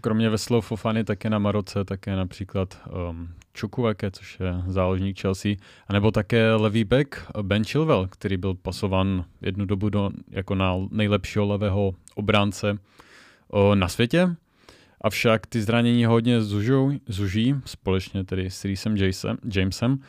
Kromě 0.02 0.30
Veslo 0.30 0.62
Fofany 0.62 1.04
také 1.04 1.30
na 1.30 1.40
Maroce, 1.40 1.86
také 1.86 2.16
například 2.16 2.78
um, 3.10 3.30
Čukuveke, 3.54 4.12
což 4.12 4.40
je 4.40 4.54
záložník 4.68 5.20
Chelsea, 5.20 5.56
anebo 5.88 6.12
také 6.12 6.54
levý 6.54 6.84
back 6.84 7.32
Ben 7.42 7.64
Chilwell, 7.64 8.08
který 8.08 8.38
byl 8.38 8.54
pasovan 8.54 9.26
jednu 9.42 9.66
dobu 9.66 9.90
do, 9.90 10.10
jako 10.30 10.56
na 10.56 10.76
nejlepšího 10.92 11.46
levého 11.46 11.96
obránce 12.16 12.78
o, 13.48 13.76
na 13.76 13.88
světě. 13.88 14.36
Avšak 15.04 15.48
ty 15.48 15.62
zranění 15.62 16.06
hodně 16.06 16.42
zužou, 16.42 16.92
zuží, 17.08 17.56
společně 17.66 18.24
tedy 18.24 18.50
s 18.50 18.66
Reesem 18.66 18.96
Jamesem, 19.56 20.00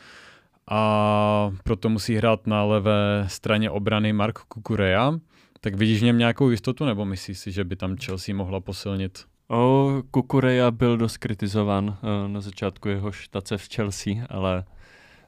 a 0.67 1.51
proto 1.63 1.89
musí 1.89 2.15
hrát 2.15 2.47
na 2.47 2.63
levé 2.63 3.25
straně 3.27 3.69
obrany 3.69 4.13
Mark 4.13 4.39
Kukurea. 4.39 5.19
Tak 5.61 5.75
vidíš 5.75 6.01
v 6.01 6.05
něm 6.05 6.17
nějakou 6.17 6.49
jistotu, 6.49 6.85
nebo 6.85 7.05
myslíš 7.05 7.37
si, 7.37 7.51
že 7.51 7.63
by 7.63 7.75
tam 7.75 7.97
Chelsea 7.97 8.35
mohla 8.35 8.59
posilnit? 8.59 9.25
O, 9.47 9.93
Kukureja 10.11 10.71
byl 10.71 10.97
dost 10.97 11.17
kritizován 11.17 11.87
uh, 11.87 12.31
na 12.31 12.41
začátku 12.41 12.89
jeho 12.89 13.11
štace 13.11 13.57
v 13.57 13.67
Chelsea, 13.75 14.13
ale 14.29 14.65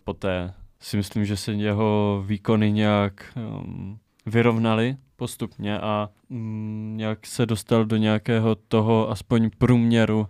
poté 0.04 0.54
si 0.80 0.98
myslím, 0.98 1.26
že 1.26 1.38
se 1.38 1.52
jeho 1.52 2.24
výkony 2.28 2.72
nějak 2.72 3.26
um, 3.36 4.00
vyrovnaly 4.28 4.98
postupně 5.16 5.80
a 5.80 6.10
mm, 6.30 6.94
nějak 6.98 7.28
se 7.28 7.46
dostal 7.46 7.86
do 7.86 7.98
nějakého 7.98 8.56
toho 8.56 9.10
aspoň 9.10 9.50
průměru, 9.58 10.28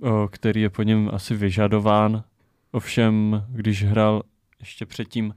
o, 0.00 0.28
který 0.28 0.60
je 0.60 0.70
po 0.70 0.82
něm 0.82 1.10
asi 1.12 1.34
vyžadován. 1.34 2.24
Ovšem, 2.72 3.44
když 3.48 3.84
hrál 3.84 4.22
ještě 4.60 4.86
předtím 4.86 5.34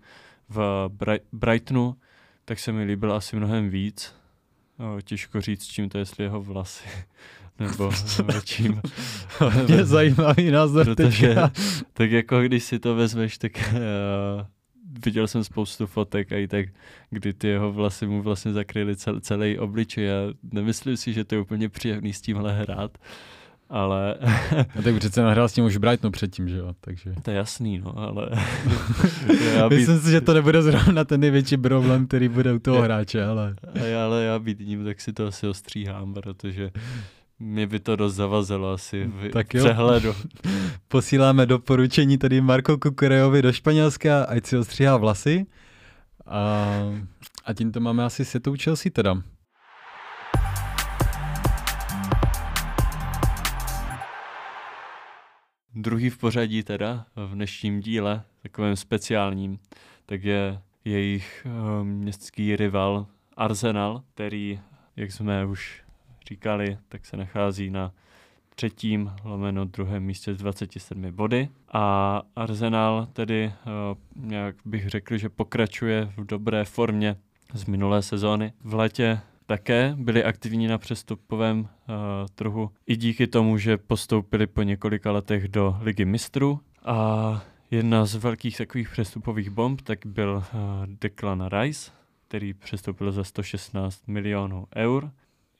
v 0.50 0.90
Brightonu, 1.32 1.96
tak 2.46 2.60
se 2.60 2.72
mi 2.72 2.84
líbil 2.84 3.14
asi 3.14 3.36
mnohem 3.36 3.70
víc. 3.70 4.16
O, 4.78 5.02
těžko 5.02 5.42
říct, 5.42 5.66
čím 5.66 5.90
to 5.90 5.98
je, 5.98 6.02
jestli 6.02 6.24
jeho 6.24 6.42
vlasy, 6.42 6.90
nebo 7.60 7.92
čím. 8.44 8.82
Je 9.68 9.86
zajímavý 9.86 10.52
názor 10.52 10.86
Protože, 10.86 11.36
tak 11.94 12.12
jako 12.12 12.42
když 12.42 12.64
si 12.64 12.80
to 12.80 12.96
vezmeš, 12.96 13.38
tak 13.38 13.52
uh, 13.74 14.46
viděl 15.06 15.28
jsem 15.28 15.44
spoustu 15.44 15.88
fotek 15.88 16.32
a 16.32 16.38
i 16.38 16.48
tak, 16.48 16.66
kdy 17.10 17.34
ty 17.34 17.48
jeho 17.48 17.74
vlasy 17.74 18.08
mu 18.08 18.22
vlastně 18.22 18.54
zakryly 18.54 18.96
cel, 18.96 19.20
celý 19.20 19.60
obličej. 19.60 20.12
A 20.12 20.16
nemyslím 20.52 20.98
si, 20.98 21.14
že 21.14 21.24
to 21.24 21.36
je 21.36 21.42
úplně 21.42 21.70
příjemný 21.70 22.14
s 22.14 22.22
tímhle 22.22 22.54
hrát, 22.54 22.98
ale... 23.70 24.16
a 24.80 24.82
tak 24.84 24.96
přece 24.96 25.22
nahrál 25.22 25.50
s 25.50 25.54
tím 25.54 25.66
už 25.66 25.78
Brightonu 25.78 26.12
předtím, 26.12 26.50
že 26.50 26.58
jo, 26.58 26.74
takže... 26.82 27.14
To 27.22 27.32
je 27.32 27.38
jasný, 27.38 27.80
no, 27.80 27.98
ale... 27.98 28.30
já 29.56 29.70
být... 29.70 29.76
Myslím 29.76 30.00
si, 30.00 30.12
že 30.12 30.22
to 30.22 30.34
nebude 30.34 30.62
zrovna 30.62 31.04
ten 31.04 31.20
největší 31.20 31.58
problém, 31.58 32.08
který 32.08 32.28
bude 32.28 32.54
u 32.54 32.60
toho 32.60 32.82
hráče, 32.82 33.24
ale... 33.24 33.56
Ale 34.04 34.24
já 34.24 34.40
být 34.40 34.60
ním, 34.60 34.86
tak 34.86 35.02
si 35.02 35.14
to 35.14 35.28
asi 35.28 35.48
ostříhám, 35.48 36.14
protože 36.14 36.72
mě 37.40 37.68
by 37.68 37.80
to 37.80 37.96
dost 37.96 38.16
zavazilo 38.16 38.72
asi 38.72 39.04
v 39.06 39.30
tak 39.30 39.54
jo. 39.54 39.64
přehledu. 39.64 40.16
Posíláme 40.88 41.46
doporučení 41.46 42.18
tady 42.18 42.42
Marko 42.42 42.78
Kukurejovi 42.78 43.42
do 43.42 43.54
Španělska, 43.54 44.24
ať 44.24 44.46
si 44.46 44.58
ostříhá 44.58 44.98
vlasy. 44.98 45.46
A, 46.26 46.68
a 47.46 47.54
tímto 47.54 47.80
máme 47.80 48.04
asi 48.04 48.26
setou 48.26 48.56
Chelsea 48.64 48.92
teda. 48.96 49.22
Druhý 55.76 56.10
v 56.10 56.18
pořadí 56.18 56.64
teda 56.64 57.06
v 57.16 57.34
dnešním 57.34 57.80
díle, 57.80 58.24
takovém 58.44 58.76
speciálním, 58.76 59.60
tak 60.06 60.24
je 60.24 60.62
jejich 60.86 61.46
uh, 61.46 61.86
městský 61.88 62.56
rival 62.56 63.08
Arsenal, 63.38 64.04
který, 64.14 64.60
jak 64.96 65.12
jsme 65.12 65.46
už 65.46 65.84
říkali, 66.30 66.78
tak 66.90 67.06
se 67.06 67.18
nachází 67.18 67.70
na 67.70 67.92
třetím, 68.56 69.12
lomeno 69.24 69.66
druhém 69.66 70.04
místě 70.04 70.34
s 70.34 70.38
27 70.38 71.12
body. 71.12 71.50
A 71.74 72.22
Arsenal 72.36 73.08
tedy, 73.14 73.54
uh, 74.26 74.32
jak 74.32 74.56
bych 74.66 74.90
řekl, 74.90 75.18
že 75.18 75.30
pokračuje 75.30 76.14
v 76.18 76.26
dobré 76.26 76.66
formě 76.66 77.16
z 77.54 77.66
minulé 77.66 78.02
sezóny. 78.02 78.54
V 78.64 78.74
létě 78.74 79.20
také 79.46 79.96
byli 79.98 80.24
aktivní 80.24 80.68
na 80.68 80.78
přestupovém 80.78 81.60
uh, 81.60 81.68
trhu 82.36 82.72
i 82.88 82.96
díky 82.96 83.28
tomu, 83.28 83.58
že 83.58 83.78
postoupili 83.78 84.48
po 84.48 84.62
několika 84.62 85.12
letech 85.12 85.48
do 85.48 85.78
Ligy 85.82 86.06
mistrů. 86.06 86.60
A 86.86 87.42
jedna 87.72 88.06
z 88.06 88.16
velkých 88.16 88.58
takových 88.58 88.90
přestupových 88.90 89.50
bomb 89.50 89.82
tak 89.82 90.06
byl 90.06 90.32
uh, 90.36 90.60
Declan 91.02 91.48
Rice, 91.48 91.92
který 92.28 92.54
přestoupil 92.54 93.12
za 93.12 93.24
116 93.24 94.08
milionů 94.08 94.68
eur 94.76 95.12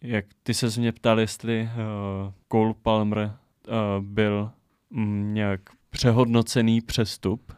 jak 0.04 0.26
ty 0.44 0.54
se 0.54 0.80
mě 0.80 0.92
ptal, 0.92 1.20
jestli 1.20 1.62
uh, 1.62 2.34
Cole 2.52 2.74
Palmer 2.82 3.18
uh, 3.68 4.06
byl 4.06 4.52
um, 4.90 5.34
nějak 5.34 5.62
přehodnocený 5.90 6.82
přestup. 6.82 7.54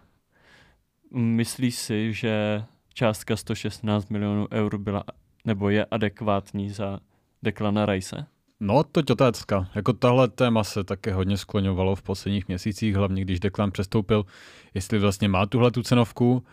Myslíš 1.11 1.75
si, 1.75 2.13
že 2.13 2.63
částka 2.93 3.35
116 3.35 4.09
milionů 4.09 4.47
eur 4.51 4.77
byla 4.77 5.03
nebo 5.45 5.69
je 5.69 5.85
adekvátní 5.85 6.69
za 6.69 6.99
Declana 7.43 7.85
Rice? 7.85 8.25
No, 8.59 8.83
to 8.83 8.99
je 8.99 9.03
otázka. 9.11 9.69
Jako 9.75 9.93
tahle 9.93 10.27
téma 10.27 10.63
se 10.63 10.83
také 10.83 11.13
hodně 11.13 11.37
skloňovalo 11.37 11.95
v 11.95 12.01
posledních 12.01 12.47
měsících, 12.47 12.95
hlavně 12.95 13.21
když 13.21 13.39
Declan 13.39 13.71
přestoupil, 13.71 14.25
jestli 14.73 14.99
vlastně 14.99 15.29
má 15.29 15.45
tuhle 15.45 15.71
tu 15.71 15.83
cenovku. 15.83 16.43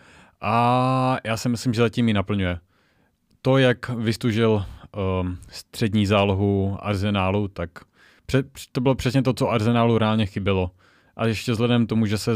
A 0.41 1.17
já 1.23 1.37
si 1.37 1.49
myslím, 1.49 1.73
že 1.73 1.81
zatím 1.81 2.07
ji 2.07 2.13
naplňuje. 2.13 2.59
To, 3.41 3.57
jak 3.57 3.89
vystužil 3.89 4.65
um, 5.21 5.37
střední 5.49 6.05
zálohu 6.05 6.77
Arsenálu, 6.79 7.47
tak 7.47 7.69
pře- 8.25 8.43
to 8.71 8.81
bylo 8.81 8.95
přesně 8.95 9.21
to, 9.21 9.33
co 9.33 9.49
Arsenálu 9.49 9.97
reálně 9.97 10.25
chybělo. 10.25 10.71
A 11.15 11.25
ještě 11.25 11.51
vzhledem 11.51 11.87
tomu, 11.87 12.05
že 12.05 12.17
se 12.17 12.31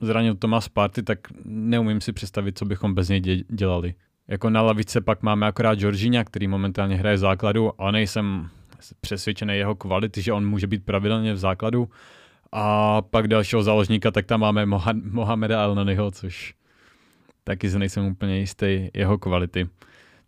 zranil 0.00 0.34
Tomas 0.34 0.68
Party, 0.68 1.02
tak 1.02 1.18
neumím 1.44 2.00
si 2.00 2.12
představit, 2.12 2.58
co 2.58 2.64
bychom 2.64 2.94
bez 2.94 3.08
něj 3.08 3.44
dělali. 3.48 3.94
Jako 4.28 4.50
na 4.50 4.62
lavice 4.62 5.00
pak 5.00 5.22
máme 5.22 5.46
akorát 5.46 5.78
Georgina, 5.78 6.24
který 6.24 6.48
momentálně 6.48 6.96
hraje 6.96 7.16
v 7.16 7.20
základu, 7.20 7.72
ale 7.78 7.92
nejsem 7.92 8.48
přesvědčený 9.00 9.56
jeho 9.56 9.74
kvality, 9.74 10.22
že 10.22 10.32
on 10.32 10.48
může 10.48 10.66
být 10.66 10.84
pravidelně 10.84 11.32
v 11.32 11.38
základu. 11.38 11.88
A 12.52 13.02
pak 13.02 13.28
dalšího 13.28 13.62
záložníka, 13.62 14.10
tak 14.10 14.26
tam 14.26 14.40
máme 14.40 14.66
Moha- 14.66 15.12
Mohameda 15.12 15.62
Elnanyho, 15.62 16.10
což 16.10 16.54
taky 17.44 17.70
se 17.70 17.78
nejsem 17.78 18.04
úplně 18.04 18.38
jistý 18.38 18.88
jeho 18.94 19.18
kvality. 19.18 19.68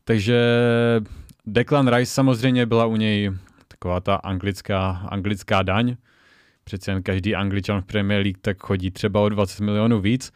Takže 0.05 0.41
Declan 1.47 1.89
Rice 1.89 2.13
samozřejmě 2.13 2.67
byla 2.67 2.87
u 2.87 2.97
něj 2.97 3.33
taková 3.69 4.01
ta 4.01 4.15
anglická, 4.15 4.91
anglická 4.91 5.63
daň. 5.63 5.97
Přece 6.65 6.91
jen 6.91 7.03
každý 7.03 7.35
angličan 7.35 7.81
v 7.81 7.85
Premier 7.85 8.23
League 8.23 8.39
tak 8.41 8.63
chodí 8.63 8.91
třeba 8.91 9.21
o 9.21 9.29
20 9.29 9.61
milionů 9.63 10.01
víc, 10.01 10.33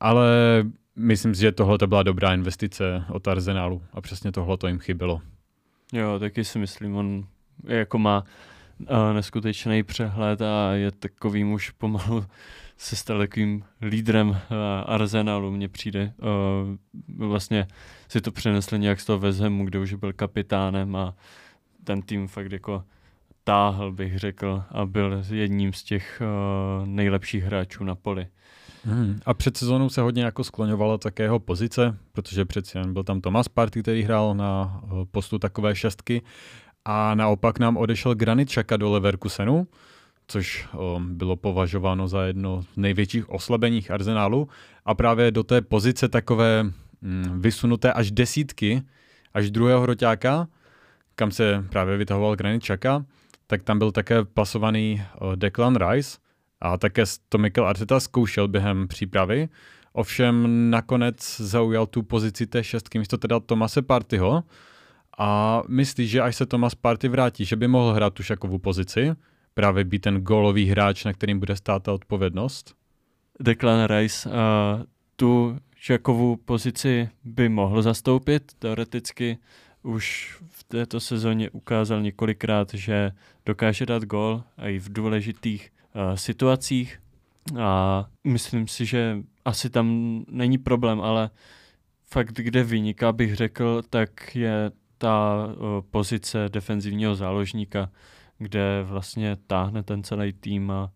ale 0.00 0.26
myslím 0.96 1.34
si, 1.34 1.40
že 1.40 1.52
tohle 1.52 1.78
to 1.78 1.86
byla 1.86 2.02
dobrá 2.02 2.34
investice 2.34 3.04
od 3.08 3.28
Arsenalu 3.28 3.82
a 3.92 4.00
přesně 4.00 4.32
tohle 4.32 4.58
to 4.58 4.68
jim 4.68 4.78
chybělo. 4.78 5.20
Jo, 5.92 6.18
taky 6.18 6.44
si 6.44 6.58
myslím, 6.58 6.96
on 6.96 7.26
jako 7.64 7.98
má 7.98 8.24
uh, 8.80 8.86
neskutečný 9.14 9.82
přehled 9.82 10.42
a 10.42 10.72
je 10.72 10.90
takovým 10.90 11.52
už 11.52 11.70
pomalu 11.70 12.24
se 12.78 12.96
stal 12.96 13.18
takovým 13.18 13.64
lídrem 13.82 14.28
uh, 14.28 14.36
Arsenalu, 14.86 15.50
mně 15.50 15.68
přijde. 15.68 16.12
Uh, 16.18 17.28
vlastně 17.28 17.66
si 18.08 18.20
to 18.20 18.32
přenesli 18.32 18.78
nějak 18.78 19.00
z 19.00 19.04
toho 19.04 19.18
Vezhemu, 19.18 19.64
kde 19.64 19.78
už 19.78 19.94
byl 19.94 20.12
kapitánem 20.12 20.96
a 20.96 21.14
ten 21.84 22.02
tým 22.02 22.28
fakt 22.28 22.52
jako 22.52 22.84
táhl, 23.44 23.92
bych 23.92 24.18
řekl, 24.18 24.62
a 24.70 24.86
byl 24.86 25.22
jedním 25.30 25.72
z 25.72 25.82
těch 25.82 26.22
uh, 26.22 26.86
nejlepších 26.86 27.44
hráčů 27.44 27.84
na 27.84 27.94
poli. 27.94 28.26
Hmm. 28.84 29.20
A 29.26 29.34
před 29.34 29.56
sezónou 29.56 29.88
se 29.88 30.00
hodně 30.00 30.24
jako 30.24 30.44
skloňovala 30.44 30.98
také 30.98 31.22
jeho 31.22 31.38
pozice, 31.38 31.96
protože 32.12 32.44
přeci 32.44 32.78
jen 32.78 32.92
byl 32.92 33.04
tam 33.04 33.20
Thomas 33.20 33.48
Party, 33.48 33.82
který 33.82 34.02
hrál 34.02 34.34
na 34.34 34.80
postu 35.10 35.38
takové 35.38 35.76
šestky 35.76 36.22
a 36.84 37.14
naopak 37.14 37.58
nám 37.58 37.76
odešel 37.76 38.14
Granit 38.14 38.48
Xhaka 38.48 38.76
do 38.76 38.90
Leverkusenu, 38.90 39.66
což 40.28 40.68
o, 40.74 41.00
bylo 41.04 41.36
považováno 41.36 42.08
za 42.08 42.22
jedno 42.22 42.62
z 42.62 42.76
největších 42.76 43.30
oslabeních 43.30 43.90
arzenálu 43.90 44.48
a 44.84 44.94
právě 44.94 45.30
do 45.30 45.42
té 45.42 45.60
pozice 45.60 46.08
takové 46.08 46.62
mm, 46.62 47.40
vysunuté 47.40 47.92
až 47.92 48.10
desítky, 48.10 48.82
až 49.34 49.50
druhého 49.50 49.80
hroťáka, 49.80 50.48
kam 51.14 51.30
se 51.30 51.64
právě 51.70 51.96
vytahoval 51.96 52.36
Granit 52.36 52.62
Xhaka, 52.62 53.04
tak 53.46 53.62
tam 53.62 53.78
byl 53.78 53.92
také 53.92 54.24
pasovaný 54.24 55.02
o, 55.18 55.34
Declan 55.34 55.76
Rice 55.76 56.18
a 56.60 56.78
také 56.78 57.04
to 57.28 57.38
Mikel 57.38 57.66
Arteta 57.66 58.00
zkoušel 58.00 58.48
během 58.48 58.88
přípravy, 58.88 59.48
ovšem 59.92 60.46
nakonec 60.70 61.40
zaujal 61.40 61.86
tu 61.86 62.02
pozici 62.02 62.46
té 62.46 62.64
šestky 62.64 62.98
místo 62.98 63.18
teda 63.18 63.40
Tomase 63.40 63.82
Partyho. 63.82 64.44
A 65.20 65.62
myslíš, 65.68 66.10
že 66.10 66.20
až 66.20 66.36
se 66.36 66.46
Tomas 66.46 66.74
Party 66.74 67.08
vrátí, 67.08 67.44
že 67.44 67.56
by 67.56 67.68
mohl 67.68 67.92
hrát 67.92 68.14
tu 68.14 68.22
šakovou 68.22 68.58
pozici, 68.58 69.14
právě 69.54 69.84
být 69.84 69.98
ten 69.98 70.20
golový 70.20 70.66
hráč, 70.66 71.04
na 71.04 71.12
kterým 71.12 71.38
bude 71.38 71.56
stát 71.56 71.82
ta 71.82 71.92
odpovědnost? 71.92 72.74
Declan 73.40 73.86
Rice 73.86 74.28
uh, 74.28 74.34
tu 75.16 75.58
šakovou 75.76 76.36
pozici 76.36 77.08
by 77.24 77.48
mohl 77.48 77.82
zastoupit. 77.82 78.52
Teoreticky 78.58 79.38
už 79.82 80.36
v 80.48 80.64
této 80.64 81.00
sezóně 81.00 81.50
ukázal 81.50 82.02
několikrát, 82.02 82.74
že 82.74 83.12
dokáže 83.46 83.86
dát 83.86 84.02
gol 84.02 84.42
a 84.56 84.68
i 84.68 84.78
v 84.78 84.92
důležitých 84.92 85.70
uh, 85.94 86.14
situacích. 86.14 87.00
A 87.60 88.04
myslím 88.24 88.68
si, 88.68 88.86
že 88.86 89.18
asi 89.44 89.70
tam 89.70 90.18
není 90.28 90.58
problém, 90.58 91.00
ale 91.00 91.30
fakt, 92.10 92.32
kde 92.32 92.64
vyniká, 92.64 93.12
bych 93.12 93.36
řekl, 93.36 93.82
tak 93.90 94.36
je 94.36 94.70
ta 94.98 95.46
uh, 95.46 95.54
pozice 95.90 96.48
defenzivního 96.48 97.14
záložníka, 97.14 97.90
kde 98.38 98.82
vlastně 98.82 99.36
táhne 99.46 99.82
ten 99.82 100.02
celý 100.02 100.32
tým 100.32 100.70
a 100.70 100.90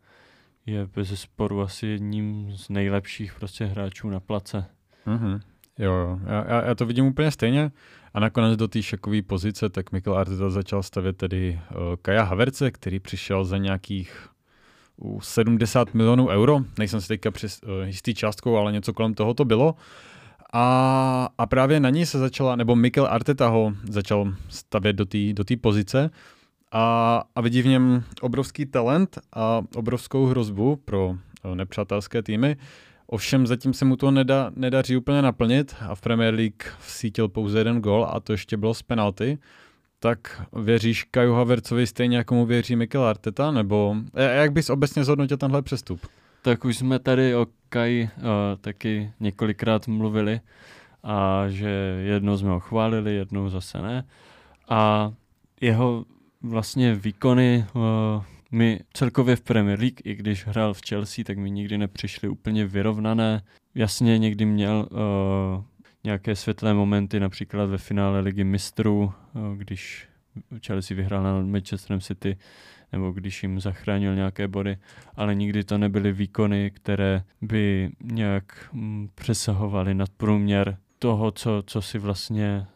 je 0.67 0.87
bez 0.87 1.21
sporu 1.21 1.63
asi 1.63 1.87
jedním 1.87 2.53
z 2.57 2.69
nejlepších 2.69 3.35
prostě 3.35 3.65
hráčů 3.65 4.11
na 4.11 4.21
place. 4.21 4.65
Mm-hmm. 5.07 5.41
Jo, 5.79 5.93
jo. 5.93 6.21
Já, 6.27 6.65
já 6.65 6.75
to 6.75 6.87
vidím 6.87 7.07
úplně 7.07 7.31
stejně. 7.31 7.71
A 8.15 8.21
nakonec 8.21 8.57
do 8.57 8.69
té 8.69 8.83
šakové 8.83 9.23
pozice 9.23 9.69
tak 9.69 9.93
Mikel 9.93 10.19
Arteta 10.19 10.51
začal 10.51 10.83
stavět 10.83 11.17
tedy 11.17 11.61
uh, 11.71 11.77
Kaja 12.03 12.23
Haverce, 12.23 12.71
který 12.71 13.01
přišel 13.01 13.45
za 13.45 13.59
nějakých 13.59 14.29
uh, 14.97 15.21
70 15.21 15.95
milionů 15.95 16.29
euro. 16.29 16.61
Nejsem 16.79 17.01
si 17.01 17.09
teďka 17.09 17.31
přes, 17.31 17.61
uh, 17.63 17.87
jistý 17.87 18.15
částkou, 18.15 18.57
ale 18.57 18.73
něco 18.73 18.93
kolem 18.93 19.15
toho 19.15 19.35
to 19.35 19.45
bylo. 19.45 19.75
A, 20.53 21.29
a 21.39 21.47
právě 21.47 21.81
na 21.81 21.91
ní 21.91 22.07
se 22.07 22.19
začala, 22.19 22.57
nebo 22.57 22.77
Mikel 22.77 23.07
Arteta 23.07 23.49
ho 23.49 23.73
začal 23.91 24.35
stavět 24.49 24.93
do 24.93 25.05
té 25.05 25.33
do 25.33 25.45
pozice 25.61 26.11
a, 26.73 27.25
a 27.35 27.41
vidí 27.41 27.63
v 27.63 27.67
něm 27.67 28.05
obrovský 28.21 28.67
talent 28.67 29.19
a 29.33 29.63
obrovskou 29.77 30.27
hrozbu 30.27 30.77
pro 30.77 31.15
eh, 31.45 31.55
nepřátelské 31.55 32.23
týmy. 32.23 32.57
Ovšem 33.07 33.47
zatím 33.47 33.75
se 33.75 33.85
mu 33.85 33.97
to 33.97 34.11
nedá, 34.11 34.51
nedaří 34.57 34.97
úplně 34.97 35.23
naplnit 35.23 35.77
a 35.89 35.95
v 35.95 36.01
Premier 36.01 36.35
League 36.35 36.63
vsítil 36.81 37.29
pouze 37.29 37.59
jeden 37.59 37.81
gol 37.81 38.07
a 38.11 38.21
to 38.21 38.33
ještě 38.33 38.57
bylo 38.57 38.75
z 38.75 38.83
penalty. 38.83 39.39
Tak 39.99 40.43
věříš 40.53 41.05
Kaju 41.05 41.33
Havercovi 41.33 41.87
stejně 41.87 42.17
jako 42.17 42.35
mu 42.35 42.47
věří 42.47 42.77
Mikel 42.77 43.05
Arteta? 43.05 43.51
Nebo 43.51 43.97
jak 44.15 44.53
bys 44.53 44.71
obecně 44.71 45.05
zhodnotil 45.05 45.37
tenhle 45.37 45.63
přestup? 45.63 46.01
Tak 46.43 46.65
už 46.65 46.79
jsme 46.79 46.99
tady 46.99 47.35
o 47.35 47.47
Kai 47.69 48.09
uh, 48.17 48.23
taky 48.61 49.13
několikrát 49.21 49.89
mluvili 49.89 50.41
a 51.03 51.45
že 51.49 51.69
jednou 52.05 52.37
jsme 52.37 52.51
ho 52.51 52.61
chválili, 52.61 53.15
jednou 53.15 53.49
zase 53.49 53.83
ne. 53.83 54.05
A 54.69 55.13
jeho 55.61 56.05
vlastně 56.43 56.95
výkony 56.95 57.65
uh, 57.75 57.83
mi 58.51 58.81
celkově 58.93 59.37
v 59.37 59.41
Premier 59.41 59.79
League, 59.79 60.01
i 60.05 60.15
když 60.15 60.47
hrál 60.47 60.75
v 60.75 60.81
Chelsea, 60.89 61.25
tak 61.25 61.39
mi 61.39 61.51
nikdy 61.51 61.79
nepřišly 61.79 62.29
úplně 62.29 62.67
vyrovnané. 62.67 63.43
Jasně 63.75 64.19
někdy 64.19 64.45
měl 64.45 64.89
uh, 64.91 65.65
nějaké 66.05 66.37
světlé 66.37 66.75
momenty, 66.75 67.21
například 67.21 67.67
ve 67.67 67.79
finále 67.79 68.21
ligy 68.21 68.45
mistrů, 68.45 69.13
uh, 69.35 69.57
když 69.57 70.09
Chelsea 70.67 70.97
vyhrál 70.97 71.23
na 71.23 71.41
Manchesterem 71.41 72.01
City, 72.01 72.37
nebo 72.93 73.13
když 73.13 73.43
jim 73.43 73.61
zachránil 73.61 74.15
nějaké 74.15 74.49
body, 74.49 74.77
ale 75.17 75.35
nikdy 75.35 75.65
to 75.65 75.79
nebyly 75.79 76.13
výkony, 76.13 76.71
které 76.71 77.23
by 77.41 77.91
nějak 78.03 78.69
mm, 78.73 79.09
přesahovaly 79.15 79.95
nad 79.95 80.09
průměr 80.17 80.77
toho, 80.99 81.31
co, 81.31 81.63
co 81.67 81.83
si 81.83 81.99
vlastně, 81.99 82.67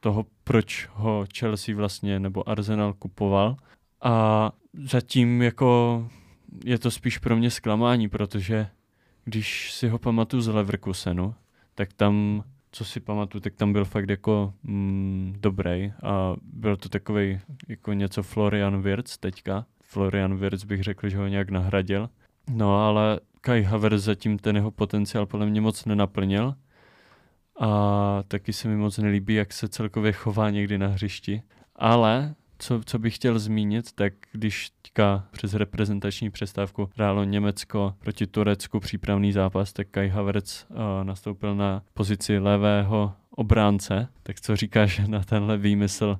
toho, 0.00 0.26
proč 0.44 0.88
ho 0.92 1.26
Chelsea 1.38 1.76
vlastně 1.76 2.20
nebo 2.20 2.48
Arsenal 2.48 2.92
kupoval. 2.92 3.56
A 4.02 4.52
zatím 4.72 5.42
jako 5.42 6.08
je 6.64 6.78
to 6.78 6.90
spíš 6.90 7.18
pro 7.18 7.36
mě 7.36 7.50
zklamání, 7.50 8.08
protože 8.08 8.66
když 9.24 9.72
si 9.72 9.88
ho 9.88 9.98
pamatuju 9.98 10.42
z 10.42 10.48
Leverkusenu, 10.48 11.34
tak 11.74 11.92
tam 11.92 12.44
co 12.70 12.84
si 12.84 13.00
pamatuju, 13.00 13.40
tak 13.40 13.54
tam 13.54 13.72
byl 13.72 13.84
fakt 13.84 14.10
jako 14.10 14.54
mm, 14.62 15.34
dobrý 15.40 15.92
a 16.02 16.36
byl 16.42 16.76
to 16.76 16.88
takový 16.88 17.40
jako 17.68 17.92
něco 17.92 18.22
Florian 18.22 18.82
Wirtz 18.82 19.18
teďka. 19.18 19.66
Florian 19.82 20.36
Wirtz 20.36 20.64
bych 20.64 20.82
řekl, 20.82 21.08
že 21.08 21.18
ho 21.18 21.26
nějak 21.26 21.50
nahradil. 21.50 22.10
No 22.50 22.86
ale 22.86 23.20
Kai 23.40 23.62
Havertz 23.62 24.04
zatím 24.04 24.38
ten 24.38 24.56
jeho 24.56 24.70
potenciál 24.70 25.26
podle 25.26 25.46
mě 25.46 25.60
moc 25.60 25.84
nenaplnil 25.84 26.54
a 27.60 28.22
taky 28.28 28.52
se 28.52 28.68
mi 28.68 28.76
moc 28.76 28.98
nelíbí, 28.98 29.34
jak 29.34 29.52
se 29.52 29.68
celkově 29.68 30.12
chová 30.12 30.50
někdy 30.50 30.78
na 30.78 30.86
hřišti. 30.86 31.42
Ale 31.76 32.34
co, 32.58 32.80
co 32.84 32.98
bych 32.98 33.14
chtěl 33.14 33.38
zmínit, 33.38 33.92
tak 33.92 34.12
když 34.32 34.70
teďka 34.82 35.24
přes 35.30 35.54
reprezentační 35.54 36.30
přestávku 36.30 36.90
hrálo 36.94 37.24
Německo 37.24 37.94
proti 37.98 38.26
Turecku 38.26 38.80
přípravný 38.80 39.32
zápas, 39.32 39.72
tak 39.72 39.88
Kai 39.90 40.08
Havertz 40.08 40.66
uh, 40.68 40.76
nastoupil 41.02 41.54
na 41.54 41.82
pozici 41.94 42.38
levého 42.38 43.12
obránce. 43.30 44.08
Tak 44.22 44.40
co 44.40 44.56
říkáš 44.56 45.00
na 45.06 45.20
tenhle 45.20 45.56
výmysl 45.56 46.18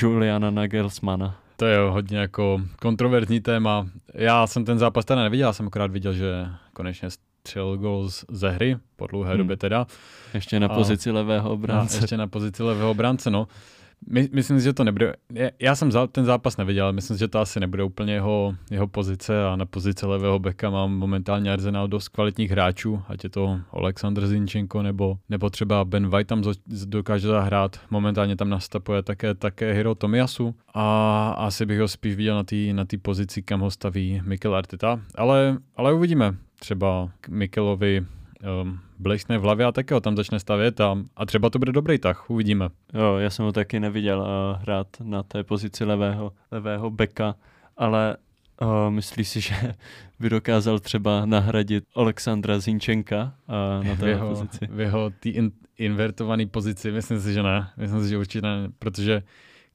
Juliana 0.00 0.50
Nagelsmana? 0.50 1.40
To 1.56 1.66
je 1.66 1.78
hodně 1.78 2.18
jako 2.18 2.60
kontroverzní 2.80 3.40
téma. 3.40 3.86
Já 4.14 4.46
jsem 4.46 4.64
ten 4.64 4.78
zápas 4.78 5.04
teda 5.04 5.22
neviděl, 5.22 5.48
já 5.48 5.52
jsem 5.52 5.66
akorát 5.66 5.90
viděl, 5.90 6.12
že 6.12 6.46
konečně 6.72 7.08
střelil 7.48 7.76
gol 7.76 8.08
ze 8.30 8.50
hry, 8.50 8.76
po 8.96 9.06
dlouhé 9.06 9.30
hmm. 9.30 9.38
době 9.38 9.56
teda. 9.56 9.86
Ještě 10.34 10.60
na 10.60 10.68
pozici 10.68 11.10
a, 11.10 11.12
levého 11.12 11.50
obránce. 11.50 11.98
A 11.98 12.00
ještě 12.00 12.16
na 12.16 12.26
pozici 12.26 12.62
levého 12.62 12.90
obránce, 12.90 13.30
no. 13.30 13.48
My, 14.08 14.28
myslím 14.32 14.58
si, 14.58 14.64
že 14.64 14.72
to 14.72 14.84
nebude. 14.84 15.14
Já 15.60 15.74
jsem 15.74 15.90
ten 16.12 16.24
zápas 16.24 16.56
neviděl, 16.56 16.84
ale 16.84 16.92
myslím 16.92 17.16
si, 17.16 17.20
že 17.20 17.28
to 17.28 17.38
asi 17.38 17.60
nebude 17.60 17.82
úplně 17.82 18.12
jeho, 18.12 18.54
jeho 18.70 18.86
pozice 18.86 19.46
a 19.46 19.56
na 19.56 19.66
pozici 19.66 20.06
levého 20.06 20.38
beka 20.38 20.70
mám 20.70 20.96
momentálně 20.96 21.52
Arsenal 21.52 21.88
dost 21.88 22.08
kvalitních 22.08 22.50
hráčů, 22.50 23.02
ať 23.08 23.24
je 23.24 23.30
to 23.30 23.60
Oleksandr 23.70 24.26
Zinčenko 24.26 24.82
nebo, 24.82 25.18
nebo 25.28 25.50
třeba 25.50 25.84
Ben 25.84 26.08
White 26.08 26.28
tam 26.28 26.42
dokáže 26.84 27.28
zahrát. 27.28 27.80
Momentálně 27.90 28.36
tam 28.36 28.48
nastupuje 28.48 29.02
také, 29.02 29.34
také 29.34 29.72
Hiro 29.72 29.94
Tomiasu 29.94 30.54
a 30.74 31.28
asi 31.38 31.66
bych 31.66 31.80
ho 31.80 31.88
spíš 31.88 32.14
viděl 32.14 32.34
na 32.34 32.44
té 32.44 32.56
na 32.72 32.84
pozici, 33.02 33.42
kam 33.42 33.60
ho 33.60 33.70
staví 33.70 34.22
Mikel 34.24 34.54
Arteta. 34.54 35.00
Ale, 35.14 35.58
ale 35.76 35.92
uvidíme. 35.92 36.34
Třeba 36.64 37.10
Mikelovi 37.28 38.06
um, 38.62 38.80
blešne 38.98 39.38
v 39.38 39.42
hlavě 39.42 39.66
a 39.66 39.72
také 39.72 39.94
ho 39.94 40.00
tam 40.00 40.16
začne 40.16 40.40
stavět 40.40 40.80
a, 40.80 40.98
a 41.16 41.26
třeba 41.26 41.50
to 41.50 41.58
bude 41.58 41.72
dobrý 41.72 41.98
tah, 41.98 42.30
uvidíme. 42.30 42.68
Jo, 42.94 43.16
já 43.16 43.30
jsem 43.30 43.44
ho 43.44 43.52
taky 43.52 43.80
neviděl 43.80 44.20
uh, 44.20 44.62
hrát 44.62 44.86
na 45.02 45.22
té 45.22 45.44
pozici 45.44 45.84
levého, 45.84 46.32
levého 46.50 46.90
beka, 46.90 47.34
ale 47.76 48.16
uh, 48.62 48.90
myslíš 48.90 49.28
si, 49.28 49.40
že 49.48 49.54
by 50.20 50.28
dokázal 50.28 50.78
třeba 50.78 51.26
nahradit 51.26 51.84
Alexandra 51.94 52.58
Zinčenka 52.58 53.34
uh, 53.48 53.86
na 53.86 53.96
té 53.96 54.08
jeho, 54.08 54.28
pozici? 54.28 54.68
V 54.70 54.80
jeho 54.80 55.10
tý 55.20 55.30
in, 55.30 55.50
invertované 55.78 56.46
pozici, 56.46 56.92
myslím 56.92 57.20
si, 57.20 57.32
že 57.32 57.42
ne. 57.42 57.68
Myslím 57.76 58.02
si, 58.02 58.08
že 58.08 58.18
určitě 58.18 58.42
ne, 58.42 58.68
protože 58.78 59.22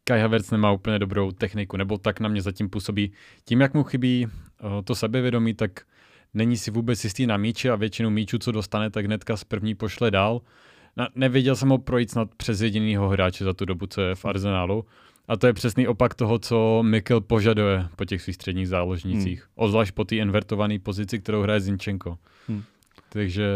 Kai 0.03 0.21
Havertz 0.21 0.51
nemá 0.51 0.71
úplně 0.71 0.99
dobrou 0.99 1.31
techniku, 1.31 1.77
nebo 1.77 1.97
tak 1.97 2.19
na 2.19 2.29
mě 2.29 2.41
zatím 2.41 2.69
působí. 2.69 3.11
Tím, 3.45 3.61
jak 3.61 3.73
mu 3.73 3.83
chybí 3.83 4.25
uh, 4.25 4.31
to 4.83 4.95
sebevědomí, 4.95 5.53
tak 5.53 5.71
není 6.33 6.57
si 6.57 6.71
vůbec 6.71 7.03
jistý 7.03 7.27
na 7.27 7.37
míči 7.37 7.69
a 7.69 7.75
většinu 7.75 8.09
míčů, 8.09 8.37
co 8.39 8.51
dostane, 8.51 8.89
tak 8.89 9.05
hnedka 9.05 9.37
z 9.37 9.43
první 9.43 9.75
pošle 9.75 10.11
dál. 10.11 10.41
Na, 10.97 11.07
neviděl 11.15 11.55
jsem 11.55 11.69
ho 11.69 11.77
projít 11.77 12.11
snad 12.11 12.35
přes 12.37 12.61
jedinýho 12.61 13.09
hráče 13.09 13.43
za 13.43 13.53
tu 13.53 13.65
dobu, 13.65 13.87
co 13.87 14.01
je 14.01 14.15
v 14.15 14.25
Arsenálu. 14.25 14.85
A 15.27 15.37
to 15.37 15.47
je 15.47 15.53
přesný 15.53 15.87
opak 15.87 16.15
toho, 16.15 16.39
co 16.39 16.83
Mikkel 16.83 17.21
požaduje 17.21 17.87
po 17.95 18.05
těch 18.05 18.21
svých 18.21 18.35
středních 18.35 18.67
záložnících. 18.67 19.39
Hmm. 19.39 19.49
Ozvlášť 19.55 19.91
po 19.91 20.05
té 20.05 20.15
invertované 20.15 20.79
pozici, 20.79 21.19
kterou 21.19 21.41
hraje 21.41 21.59
Zinčenko. 21.59 22.17
Hmm. 22.47 22.63
Takže 23.09 23.47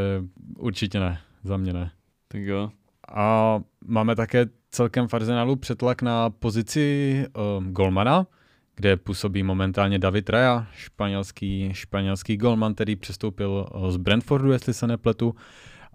určitě 0.58 1.00
ne, 1.00 1.22
za 1.44 1.58
mě 1.58 1.74
ne. 1.74 1.92
Tak 2.28 2.42
jo. 2.42 2.72
A 3.14 3.60
máme 3.86 4.16
také 4.16 4.46
celkem 4.72 5.08
v 5.08 5.14
Arsenálu 5.14 5.56
přetlak 5.56 6.02
na 6.02 6.30
pozici 6.30 7.26
uh, 7.36 7.64
Golmana, 7.66 8.28
kde 8.76 8.98
působí 8.98 9.44
momentálně 9.44 10.00
David 10.00 10.30
Raya, 10.30 10.68
španělský, 10.76 11.70
španělský 11.74 12.38
golman, 12.38 12.74
který 12.74 12.96
přestoupil 12.96 13.66
eh, 13.68 13.92
z 13.92 13.98
Brentfordu, 13.98 14.52
jestli 14.52 14.74
se 14.74 14.88
nepletu. 14.88 15.36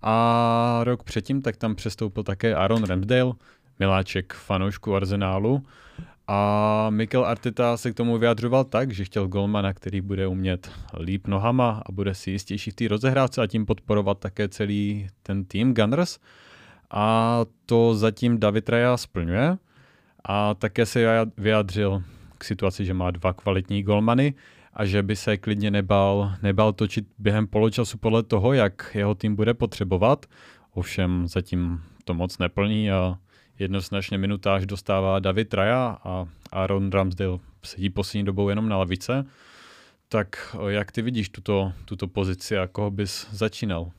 A 0.03 0.81
rok 0.83 1.03
předtím 1.03 1.43
tak 1.43 1.57
tam 1.57 1.75
přestoupil 1.75 2.23
také 2.23 2.55
Aaron 2.55 2.85
Ramsdale, 2.85 3.33
miláček 3.79 4.33
fanoušku 4.33 4.95
Arsenálu. 4.95 5.63
A 6.31 6.87
Mikel 6.91 7.25
Arteta 7.25 7.77
se 7.77 7.93
k 7.93 7.95
tomu 7.95 8.19
vyjadřoval 8.19 8.65
tak, 8.65 8.93
že 8.93 9.05
chtěl 9.05 9.29
golmana, 9.29 9.73
který 9.73 10.01
bude 10.01 10.27
umět 10.27 10.71
líp 11.01 11.27
nohama 11.27 11.83
a 11.87 11.93
bude 11.93 12.15
si 12.15 12.31
jistější 12.31 12.71
v 12.71 12.75
té 12.75 12.89
rozehrávce 12.89 13.43
a 13.43 13.47
tím 13.47 13.67
podporovat 13.67 14.19
také 14.19 14.49
celý 14.49 15.09
ten 15.23 15.45
tým 15.45 15.75
Gunners. 15.75 16.19
A 16.91 17.41
to 17.67 17.95
zatím 17.95 18.39
David 18.39 18.69
Raya 18.69 18.97
splňuje. 18.97 19.57
A 20.25 20.55
také 20.55 20.87
se 20.87 21.27
vyjadřil 21.37 22.03
k 22.39 22.45
situaci, 22.45 22.85
že 22.85 22.95
má 22.95 23.11
dva 23.11 23.33
kvalitní 23.33 23.83
golmany 23.83 24.35
a 24.75 24.85
že 24.85 25.03
by 25.03 25.17
se 25.17 25.37
klidně 25.37 25.71
nebal, 25.71 26.33
nebal 26.43 26.73
točit 26.73 27.07
během 27.19 27.47
poločasu 27.47 27.99
podle 27.99 28.23
toho, 28.23 28.53
jak 28.53 28.91
jeho 28.95 29.15
tým 29.15 29.37
bude 29.37 29.55
potřebovat. 29.55 30.27
Ovšem 30.75 31.29
zatím 31.29 31.83
to 32.05 32.15
moc 32.15 32.39
neplní 32.39 32.91
a 32.91 33.19
jednoznačně 33.59 34.19
minutáž 34.19 34.67
dostává 34.67 35.19
David 35.19 35.55
Raja 35.55 35.99
a 36.05 36.27
Aaron 36.53 36.91
Ramsdale 36.91 37.39
sedí 37.63 37.91
poslední 37.91 38.25
dobou 38.25 38.49
jenom 38.49 38.69
na 38.69 38.77
lavice. 38.77 39.27
Tak 40.09 40.57
jak 40.69 40.93
ty 40.93 41.03
vidíš 41.03 41.29
tuto, 41.29 41.73
tuto 41.85 42.09
pozici 42.09 42.59
a 42.59 42.67
koho 42.67 42.91
bys 42.91 43.27
začínal? 43.31 43.91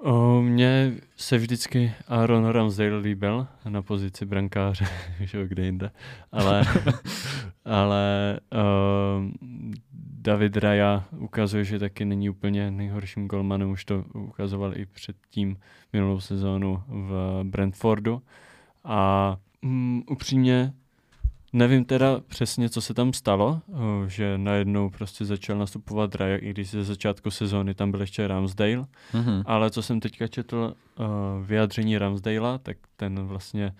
O, 0.00 0.42
mně 0.42 0.92
se 1.16 1.38
vždycky 1.38 1.92
Aaron 2.08 2.46
Ramsdale 2.46 2.98
líbil 2.98 3.46
na 3.68 3.82
pozici 3.82 4.24
brankáře, 4.24 4.84
že 5.20 5.48
kde 5.48 5.64
jinde, 5.64 5.90
ale, 6.32 6.64
ale 7.64 8.40
o, 8.52 9.22
David 10.20 10.56
Raya 10.56 11.04
ukazuje, 11.18 11.64
že 11.64 11.78
taky 11.78 12.04
není 12.04 12.30
úplně 12.30 12.70
nejhorším 12.70 13.28
golmanem, 13.28 13.70
už 13.70 13.84
to 13.84 14.04
ukazoval 14.14 14.76
i 14.76 14.86
předtím 14.86 15.56
minulou 15.92 16.20
sezónu 16.20 16.82
v 16.88 17.40
Brentfordu. 17.42 18.22
A 18.84 19.36
um, 19.62 20.04
upřímně 20.10 20.72
Nevím 21.52 21.84
teda 21.84 22.20
přesně, 22.28 22.68
co 22.68 22.80
se 22.80 22.94
tam 22.94 23.12
stalo, 23.12 23.60
eh, 23.68 23.74
že 24.08 24.38
najednou 24.38 24.90
prostě 24.90 25.24
začal 25.24 25.58
nastupovat 25.58 26.14
Raya, 26.14 26.36
i 26.36 26.50
když 26.50 26.70
ze 26.70 26.84
začátku 26.84 27.30
sezóny 27.30 27.74
tam 27.74 27.90
byl 27.90 28.00
ještě 28.00 28.28
Ramsdale, 28.28 28.86
mm-hmm. 29.12 29.42
ale 29.46 29.70
co 29.70 29.82
jsem 29.82 30.00
teďka 30.00 30.26
četl 30.26 30.74
uh, 30.98 31.06
vyjádření 31.46 31.98
Ramsdale, 31.98 32.58
tak 32.58 32.76
ten 32.96 33.26
vlastně, 33.26 33.74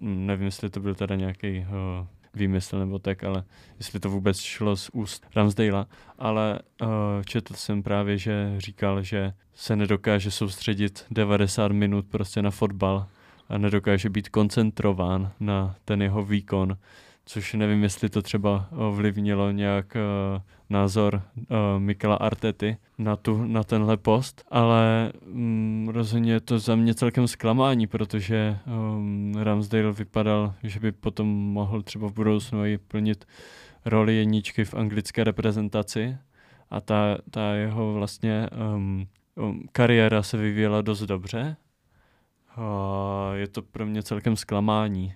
nevím, 0.00 0.44
jestli 0.44 0.70
to 0.70 0.80
byl 0.80 0.94
teda 0.94 1.14
nějaký 1.14 1.58
uh, 1.58 2.06
výmysl 2.34 2.78
nebo 2.78 2.98
tak, 2.98 3.24
ale 3.24 3.44
jestli 3.78 4.00
to 4.00 4.10
vůbec 4.10 4.40
šlo 4.40 4.76
z 4.76 4.90
úst 4.92 5.26
Ramsdale, 5.36 5.86
ale 6.18 6.58
uh, 6.82 6.88
četl 7.26 7.54
jsem 7.54 7.82
právě, 7.82 8.18
že 8.18 8.54
říkal, 8.58 9.02
že 9.02 9.32
se 9.54 9.76
nedokáže 9.76 10.30
soustředit 10.30 11.04
90 11.10 11.72
minut 11.72 12.06
prostě 12.10 12.42
na 12.42 12.50
fotbal 12.50 13.06
a 13.48 13.58
nedokáže 13.58 14.10
být 14.10 14.28
koncentrován 14.28 15.32
na 15.40 15.74
ten 15.84 16.02
jeho 16.02 16.24
výkon, 16.24 16.76
což 17.24 17.54
nevím, 17.54 17.82
jestli 17.82 18.08
to 18.08 18.22
třeba 18.22 18.68
ovlivnilo 18.76 19.50
nějak 19.50 19.96
uh, 19.96 20.42
názor 20.70 21.22
uh, 21.36 21.46
Mikela 21.78 22.16
Artety 22.16 22.76
na, 22.98 23.16
tu, 23.16 23.44
na 23.44 23.64
tenhle 23.64 23.96
post, 23.96 24.44
ale 24.50 25.12
um, 25.26 25.88
rozhodně 25.92 26.32
je 26.32 26.40
to 26.40 26.58
za 26.58 26.76
mě 26.76 26.94
celkem 26.94 27.28
zklamání, 27.28 27.86
protože 27.86 28.58
um, 28.66 29.34
Ramsdale 29.36 29.92
vypadal, 29.92 30.54
že 30.62 30.80
by 30.80 30.92
potom 30.92 31.28
mohl 31.28 31.82
třeba 31.82 32.08
v 32.08 32.12
budoucnu 32.12 32.66
i 32.66 32.78
plnit 32.78 33.24
roli 33.84 34.16
jedničky 34.16 34.64
v 34.64 34.74
anglické 34.74 35.24
reprezentaci 35.24 36.16
a 36.70 36.80
ta, 36.80 37.18
ta 37.30 37.52
jeho 37.52 37.94
vlastně 37.94 38.48
um, 38.74 39.06
um, 39.34 39.62
kariéra 39.72 40.22
se 40.22 40.36
vyvíjela 40.36 40.82
dost 40.82 41.02
dobře. 41.02 41.56
Uh, 42.58 42.64
je 43.34 43.48
to 43.48 43.62
pro 43.62 43.86
mě 43.86 44.02
celkem 44.02 44.36
zklamání. 44.36 45.14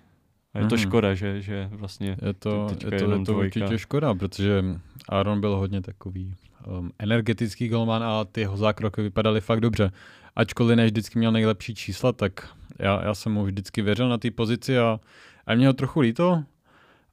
A 0.57 0.59
je 0.59 0.67
to 0.67 0.75
mm. 0.75 0.79
škoda, 0.79 1.15
že, 1.15 1.43
že 1.43 1.69
vlastně 1.73 2.17
je 2.23 2.33
to, 2.35 2.69
je 2.71 2.99
to, 2.99 3.13
je 3.13 3.25
to 3.25 3.35
určitě 3.35 3.79
škoda, 3.79 4.15
protože 4.15 4.65
Aaron 5.09 5.41
byl 5.41 5.57
hodně 5.57 5.81
takový 5.81 6.35
um, 6.67 6.91
energetický 6.99 7.69
golman 7.69 8.05
a 8.05 8.25
ty 8.25 8.41
jeho 8.41 8.57
zákroky 8.57 9.03
vypadaly 9.03 9.41
fakt 9.41 9.61
dobře. 9.61 9.93
Ačkoliv 10.37 10.77
ne 10.77 10.87
vždycky 10.87 11.19
měl 11.19 11.33
nejlepší 11.33 11.75
čísla, 11.75 12.13
tak 12.13 12.49
já, 12.79 13.05
já 13.05 13.15
jsem 13.15 13.33
mu 13.33 13.45
vždycky 13.45 13.83
věřil 13.83 14.09
na 14.09 14.19
té 14.19 14.31
pozici 14.31 14.79
a, 14.79 15.01
a 15.47 15.55
mě 15.55 15.67
ho 15.67 15.73
trochu 15.73 16.01
líto. 16.01 16.43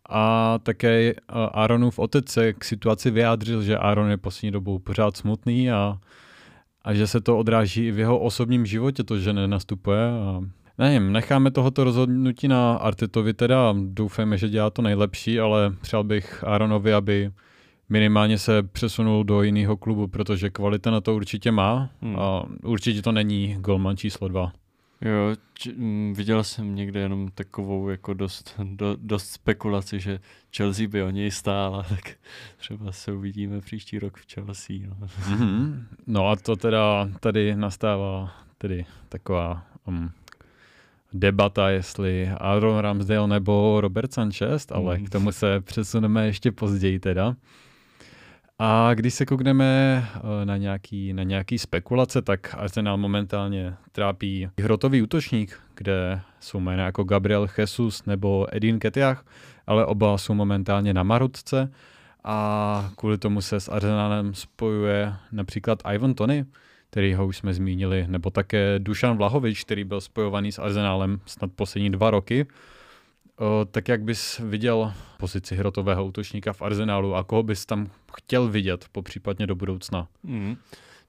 A 0.10 0.60
také 0.63 1.13
Aaronův 1.29 1.99
otec 1.99 2.29
se 2.29 2.53
k 2.53 2.63
situaci 2.63 3.12
vyjádřil, 3.12 3.63
že 3.63 3.77
Aaron 3.77 4.10
je 4.10 4.17
poslední 4.17 4.51
dobou 4.51 4.79
pořád 4.79 5.17
smutný 5.17 5.71
a, 5.71 5.97
a 6.82 6.93
že 6.93 7.08
se 7.08 7.21
to 7.21 7.38
odráží 7.38 7.88
i 7.88 7.91
v 7.91 7.99
jeho 7.99 8.19
osobním 8.19 8.65
životě, 8.65 9.03
to, 9.03 9.19
že 9.19 9.34
nenastupuje. 9.34 10.08
A 10.08 10.41
Nevím, 10.77 11.12
necháme 11.12 11.51
tohoto 11.51 11.83
rozhodnutí 11.83 12.47
na 12.47 12.75
Artetovi 12.75 13.33
teda, 13.33 13.75
doufáme, 13.86 14.38
že 14.38 14.49
dělá 14.49 14.69
to 14.69 14.81
nejlepší, 14.81 15.39
ale 15.39 15.73
přál 15.81 16.03
bych 16.03 16.43
Aaronovi, 16.43 16.93
aby 16.93 17.31
minimálně 17.89 18.38
se 18.38 18.63
přesunul 18.63 19.23
do 19.23 19.43
jiného 19.43 19.77
klubu, 19.77 20.07
protože 20.07 20.49
kvalita 20.49 20.91
na 20.91 21.01
to 21.01 21.15
určitě 21.15 21.51
má 21.51 21.89
hmm. 22.01 22.15
a 22.19 22.45
určitě 22.63 23.01
to 23.01 23.12
není 23.12 23.55
golman 23.59 23.97
číslo 23.97 24.27
dva. 24.27 24.51
Jo, 25.01 25.36
č- 25.53 25.71
m, 25.77 26.13
viděl 26.17 26.43
jsem 26.43 26.75
někde 26.75 26.99
jenom 26.99 27.29
takovou 27.36 27.89
jako 27.89 28.13
dost, 28.13 28.55
do, 28.63 28.95
dost 28.99 29.29
spekulaci, 29.29 29.99
že 29.99 30.19
Chelsea 30.57 30.88
by 30.88 31.03
o 31.03 31.09
něj 31.09 31.31
stála, 31.31 31.83
tak 31.89 32.12
třeba 32.57 32.91
se 32.91 33.12
uvidíme 33.12 33.62
příští 33.62 33.99
rok 33.99 34.17
v 34.17 34.33
Chelsea. 34.33 34.75
No, 34.88 35.07
Mm-hmm. 35.07 35.83
No 36.07 36.29
a 36.29 36.36
to 36.36 36.55
teda 36.55 37.09
tady 37.19 37.55
nastává 37.55 38.31
tedy 38.57 38.86
taková 39.09 39.65
um, 39.88 40.12
debata, 41.13 41.69
jestli 41.69 42.30
Aaron 42.38 42.78
Ramsdale 42.78 43.28
nebo 43.28 43.82
Robert 43.82 44.13
Sanchez, 44.13 44.67
ale 44.71 44.95
Mhm. 44.95 45.06
k 45.06 45.10
tomu 45.10 45.32
se 45.32 45.62
přesuneme 45.62 46.26
ještě 46.26 46.52
později 46.52 46.99
teda. 46.99 47.36
A 48.60 48.93
když 48.93 49.13
se 49.13 49.26
koukneme 49.26 50.04
eh, 50.15 50.45
na 50.45 50.58
nějaký, 50.58 51.13
na 51.13 51.23
nějaký 51.23 51.58
spekulace, 51.60 52.21
tak 52.21 52.56
Arsenal 52.58 52.97
momentálně 52.97 53.73
trápí 53.91 54.47
hrotový 54.62 55.02
útočník, 55.02 55.60
kde 55.76 56.21
jsou 56.39 56.60
jména 56.60 56.86
jako 56.86 57.04
Gabriel 57.04 57.47
Jesus 57.58 58.06
nebo 58.06 58.47
Edin 58.52 58.80
Ketiach, 58.80 59.26
ale 59.67 59.86
oba 59.86 60.17
jsou 60.17 60.34
momentálně 60.34 60.93
na 60.93 61.04
Marotce 61.04 61.71
a 62.23 62.89
kvůli 62.95 63.17
tomu 63.17 63.41
se 63.41 63.60
s 63.60 63.69
Arsenalem 63.69 64.34
spojuje 64.34 65.13
například 65.32 65.80
Ivan 65.93 66.13
Tony, 66.13 66.45
který 66.93 67.13
ho 67.13 67.27
už 67.27 67.38
jsme 67.38 67.53
zmínili, 67.53 68.06
nebo 68.08 68.29
také 68.29 68.79
Dušan 68.79 69.17
Vlahovič, 69.17 69.63
který 69.63 69.84
byl 69.84 70.01
spojovaný 70.01 70.51
s 70.51 70.60
Arsenálem 70.60 71.19
snad 71.25 71.51
poslední 71.56 71.89
dva 71.89 72.12
roky. 72.12 72.45
O, 73.38 73.65
tak 73.65 73.88
jak 73.88 74.01
bys 74.01 74.39
viděl 74.39 74.93
pozici 75.17 75.56
hrotového 75.56 76.06
útočníka 76.06 76.53
v 76.53 76.62
Arsenálu 76.62 77.15
a 77.15 77.23
koho 77.23 77.43
bys 77.43 77.65
tam 77.65 77.89
chtěl 78.17 78.47
vidět, 78.47 78.86
po 78.91 79.01
případně 79.01 79.47
do 79.47 79.56
budoucna? 79.56 80.08
Mm. 80.23 80.56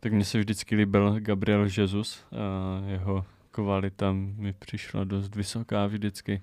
Tak 0.01 0.13
mně 0.13 0.25
se 0.25 0.39
vždycky 0.39 0.77
líbil 0.77 1.15
Gabriel 1.19 1.69
Jesus 1.77 2.25
a 2.33 2.83
jeho 2.87 3.25
kvalita 3.51 4.13
mi 4.13 4.53
přišla 4.53 5.05
dost 5.05 5.37
vysoká 5.37 5.87
vždycky. 5.87 6.43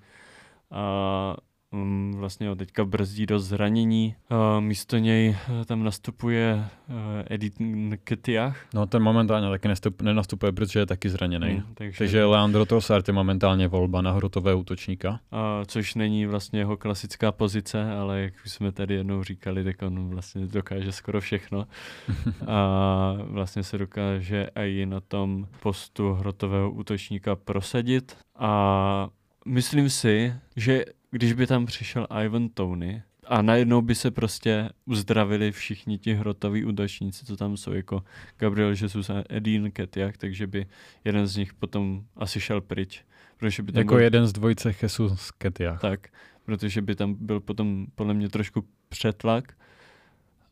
A 0.70 1.36
um, 1.72 2.12
vlastně 2.16 2.48
ho 2.48 2.54
teďka 2.54 2.84
brzdí 2.84 3.26
do 3.26 3.38
zranění. 3.38 4.14
A 4.30 4.60
místo 4.60 4.98
něj 4.98 5.36
eh, 5.60 5.64
tam 5.64 5.84
nastupuje 5.84 6.64
uh, 6.88 6.94
Edith 7.30 7.60
Nketiah. 7.60 8.56
No 8.74 8.86
ten 8.86 9.02
momentálně 9.02 9.48
taky 9.48 9.68
nestup, 9.68 10.02
nenastupuje, 10.02 10.52
protože 10.52 10.78
je 10.78 10.86
taky 10.86 11.10
zraněný. 11.10 11.54
Mm, 11.54 11.74
takže, 11.74 11.98
Takže 11.98 12.24
Leandro 12.24 12.66
Trossard 12.66 13.08
je 13.08 13.14
momentálně 13.14 13.68
volba 13.68 14.02
na 14.02 14.12
hrotového 14.12 14.58
útočníka. 14.58 15.20
a, 15.32 15.64
což 15.66 15.94
není 15.94 16.26
vlastně 16.26 16.58
jeho 16.58 16.76
klasická 16.76 17.32
pozice, 17.32 17.92
ale 17.92 18.20
jak 18.20 18.34
už 18.44 18.52
jsme 18.52 18.72
tady 18.72 18.94
jednou 18.94 19.22
říkali, 19.22 19.64
tak 19.64 19.82
on 19.82 20.08
vlastně 20.08 20.46
dokáže 20.46 20.92
skoro 20.92 21.20
všechno. 21.20 21.66
a 22.46 23.16
vlastně 23.24 23.62
se 23.62 23.78
dokáže 23.78 24.48
i 24.54 24.86
na 24.86 25.00
tom 25.00 25.46
postu 25.60 26.12
hrotového 26.12 26.70
útočníka 26.70 27.36
prosadit. 27.36 28.16
A 28.36 29.08
myslím 29.46 29.90
si, 29.90 30.34
že 30.56 30.84
když 31.12 31.32
by 31.32 31.46
tam 31.46 31.66
přišel 31.66 32.06
Ivan 32.24 32.48
Tony 32.48 33.02
a 33.26 33.42
najednou 33.42 33.82
by 33.82 33.94
se 33.94 34.10
prostě 34.10 34.68
uzdravili 34.84 35.52
všichni 35.52 35.98
ti 35.98 36.14
hrotoví 36.14 36.64
útočníci, 36.64 37.26
co 37.26 37.36
tam 37.36 37.56
jsou, 37.56 37.72
jako 37.72 38.04
Gabriel 38.38 38.70
Jesus 38.70 39.10
a 39.10 39.24
Edin 39.28 39.70
Ketiak, 39.70 40.16
takže 40.16 40.46
by 40.46 40.66
jeden 41.04 41.26
z 41.26 41.36
nich 41.36 41.54
potom 41.54 42.04
asi 42.16 42.40
šel 42.40 42.60
pryč. 42.60 43.04
Protože 43.36 43.62
by 43.62 43.72
tam 43.72 43.80
Jako 43.80 43.94
byl, 43.94 44.02
jeden 44.04 44.26
z 44.26 44.32
dvojce 44.32 44.74
Jesus 44.82 45.30
Ketiach. 45.30 45.80
tak, 45.80 46.08
protože 46.44 46.82
by 46.82 46.94
tam 46.94 47.14
byl 47.20 47.40
potom 47.40 47.86
podle 47.94 48.14
mě 48.14 48.28
trošku 48.28 48.64
přetlak 48.88 49.52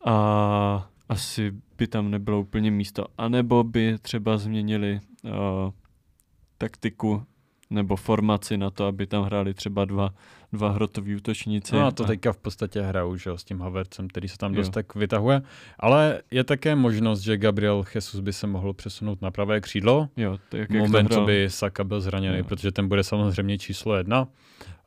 a 0.05 0.89
asi 1.09 1.53
by 1.77 1.87
tam 1.87 2.11
nebylo 2.11 2.41
úplně 2.41 2.71
místo. 2.71 3.05
A 3.17 3.27
nebo 3.29 3.63
by 3.63 3.97
třeba 4.01 4.37
změnili 4.37 4.99
uh, 5.23 5.31
taktiku 6.57 7.23
nebo 7.71 7.95
formaci 7.95 8.57
na 8.57 8.69
to, 8.69 8.85
aby 8.85 9.07
tam 9.07 9.23
hráli 9.23 9.53
třeba 9.53 9.85
dva, 9.85 10.13
dva 10.53 10.69
hrotoví 10.69 11.15
útočníci. 11.15 11.75
No 11.75 11.85
a 11.85 11.91
to 11.91 12.03
teďka 12.05 12.33
v 12.33 12.37
podstatě 12.37 12.81
hrajou, 12.81 13.15
že 13.15 13.29
jo, 13.29 13.37
s 13.37 13.43
tím 13.43 13.61
Havercem, 13.61 14.07
který 14.07 14.27
se 14.27 14.37
tam 14.37 14.53
Jo. 14.53 14.57
dost 14.57 14.69
tak 14.69 14.95
vytahuje. 14.95 15.41
Ale 15.79 16.21
je 16.31 16.43
také 16.43 16.75
možnost, 16.75 17.21
že 17.21 17.37
Gabriel 17.37 17.83
Jesus 17.95 18.19
by 18.19 18.33
se 18.33 18.47
mohl 18.47 18.73
přesunout 18.73 19.21
na 19.21 19.31
pravé 19.31 19.61
křídlo. 19.61 20.09
Jo, 20.17 20.37
tak 20.49 20.59
jak 20.59 20.69
moment, 20.69 21.11
hrál. 21.11 21.25
by 21.25 21.49
Saka 21.49 21.83
byl 21.83 22.01
zraněný, 22.01 22.37
Jo. 22.37 22.43
protože 22.43 22.71
ten 22.71 22.87
bude 22.87 23.03
samozřejmě 23.03 23.57
číslo 23.57 23.95
jedna. 23.95 24.27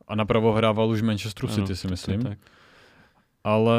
A 0.07 0.15
napravo 0.15 0.53
hrával 0.53 0.89
už 0.89 1.01
Manchesteru 1.01 1.47
Ano, 1.47 1.55
City, 1.55 1.75
si 1.75 1.81
tak, 1.81 1.91
myslím. 1.91 2.23
Tak. 2.23 2.37
Ale 3.43 3.77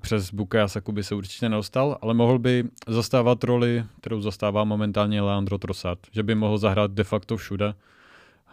přes 0.00 0.34
Bukaya 0.34 0.68
Saku 0.68 0.92
by 0.92 1.02
se 1.02 1.14
určitě 1.14 1.48
neostal, 1.48 1.98
ale 2.02 2.14
mohl 2.14 2.38
by 2.38 2.64
zastávat 2.88 3.44
roli, 3.44 3.84
kterou 4.00 4.20
zastává 4.20 4.64
momentálně 4.64 5.20
Leandro 5.22 5.58
Trossard, 5.58 5.98
že 6.12 6.22
by 6.22 6.34
mohl 6.34 6.58
zahrát 6.58 6.90
de 6.90 7.04
facto 7.04 7.36
všude 7.36 7.74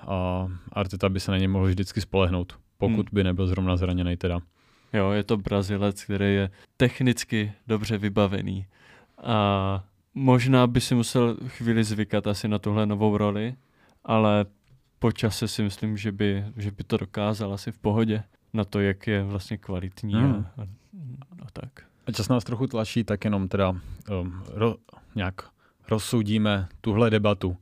a 0.07 0.47
Arteta 0.73 1.09
by 1.09 1.19
se 1.19 1.31
na 1.31 1.37
něj 1.37 1.47
mohl 1.47 1.65
vždycky 1.65 2.01
spolehnout, 2.01 2.59
pokud 2.77 2.95
Hmm. 2.95 3.13
by 3.13 3.23
nebyl 3.23 3.47
zrovna 3.47 3.77
zraněný 3.77 4.17
teda. 4.17 4.39
Jo, 4.93 5.11
je 5.11 5.23
to 5.23 5.37
Brazilec, 5.37 6.03
který 6.03 6.35
je 6.35 6.49
technicky 6.77 7.53
dobře 7.67 7.97
vybavený. 7.97 8.65
A 9.23 9.83
možná 10.13 10.67
by 10.67 10.81
si 10.81 10.95
musel 10.95 11.37
chvíli 11.47 11.83
zvykat 11.83 12.27
asi 12.27 12.47
na 12.47 12.59
tuhle 12.59 12.85
novou 12.85 13.17
roli, 13.17 13.55
ale 14.03 14.45
po 14.99 15.11
čase 15.11 15.47
si 15.47 15.63
myslím, 15.63 15.97
že 15.97 16.11
by, 16.11 16.45
že 16.57 16.71
by 16.71 16.83
to 16.83 16.97
dokázal 16.97 17.53
asi 17.53 17.71
v 17.71 17.77
pohodě 17.77 18.23
na 18.53 18.63
to, 18.63 18.79
jak 18.79 19.07
je 19.07 19.23
vlastně 19.23 19.57
kvalitní 19.57 20.13
Hmm. 20.13 20.45
a, 20.57 20.61
a, 20.61 20.65
a 21.45 21.51
tak. 21.53 21.69
A 22.07 22.11
čas 22.11 22.29
nás 22.29 22.43
trochu 22.43 22.67
tlačí, 22.67 23.03
tak 23.03 23.23
jenom 23.25 23.47
teda 23.47 23.69
um, 23.69 24.43
ro, 24.53 24.75
nějak 25.15 25.41
rozsoudíme 25.89 26.67
tuhle 26.81 27.09
debatu. 27.09 27.57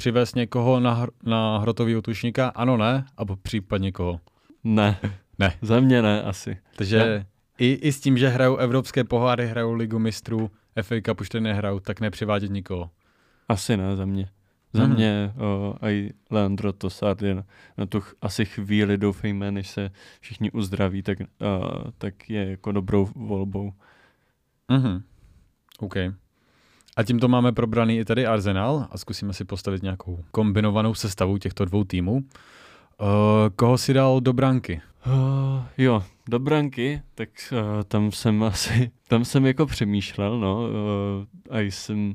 Přivést 0.00 0.36
někoho 0.36 0.80
na, 0.80 0.92
hr, 0.94 1.10
na 1.24 1.58
hrotový 1.58 1.96
útočníka, 1.96 2.48
ano, 2.48 2.76
ne, 2.76 3.04
nebo 3.18 3.36
případně 3.36 3.92
koho. 3.92 4.20
Ne. 4.64 4.98
Ne. 5.38 5.54
Za 5.62 5.80
mě 5.80 6.02
ne 6.02 6.22
asi. 6.22 6.58
Takže 6.76 6.96
Já- 6.96 7.24
i, 7.58 7.72
i 7.72 7.92
s 7.92 8.00
tím, 8.00 8.18
že 8.18 8.28
hrajou 8.28 8.56
evropské 8.56 9.04
poháry, 9.04 9.46
hrajou 9.46 9.72
ligu 9.72 9.98
mistrů, 9.98 10.50
FA 10.82 10.94
Cup 11.04 11.20
už 11.20 11.28
teď 11.28 11.42
nehrajou, 11.42 11.80
tak 11.80 12.00
nepřivádět 12.00 12.50
nikoho. 12.50 12.90
Asi 13.48 13.76
ne 13.76 13.96
za 13.96 14.04
mě. 14.04 14.28
Za 14.72 14.86
Mhm. 14.86 14.94
mě 14.94 15.32
o, 15.38 15.76
i 15.88 16.10
Leandro 16.30 16.72
Tossard 16.72 17.22
je 17.22 17.34
na, 17.34 17.44
na 17.78 17.86
tu 17.86 18.00
ch- 18.00 18.14
asi 18.22 18.44
chvíli, 18.44 18.98
doufejme, 18.98 19.50
než 19.52 19.68
se 19.68 19.90
všichni 20.20 20.50
uzdraví, 20.50 21.02
tak, 21.02 21.18
uh, 21.20 21.26
tak 21.98 22.30
je 22.30 22.50
jako 22.50 22.72
dobrou 22.72 23.08
volbou. 23.16 23.72
Mhm. 24.68 25.02
OK. 25.78 25.94
A 27.00 27.02
tímto 27.02 27.28
máme 27.28 27.52
probraný 27.52 27.98
i 27.98 28.04
tady 28.04 28.26
Arsenal 28.26 28.86
a 28.90 28.98
zkusíme 28.98 29.32
si 29.32 29.44
postavit 29.44 29.82
nějakou 29.82 30.24
kombinovanou 30.30 30.94
sestavu 30.94 31.38
těchto 31.38 31.64
dvou 31.64 31.84
týmů. 31.84 32.12
Uh, 32.12 32.22
koho 33.56 33.78
si 33.78 33.94
dal 33.94 34.20
do 34.20 34.32
branky? 34.32 34.80
Uh, 35.06 35.12
jo, 35.78 36.04
do 36.28 36.38
branky, 36.38 37.02
tak 37.14 37.28
uh, 37.52 37.58
tam 37.84 38.12
jsem 38.12 38.42
asi, 38.52 38.90
tam 39.08 39.24
jsem 39.24 39.46
jako 39.46 39.66
přemýšlel, 39.66 40.40
no, 40.40 40.62
uh, 40.62 41.56
a 41.56 41.60
jsem 41.60 42.14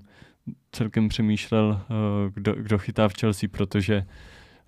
celkem 0.71 1.07
přemýšlel, 1.07 1.81
uh, 1.89 2.33
kdo, 2.33 2.53
kdo 2.53 2.77
chytá 2.77 3.07
v 3.07 3.13
Chelsea, 3.19 3.49
protože 3.51 4.05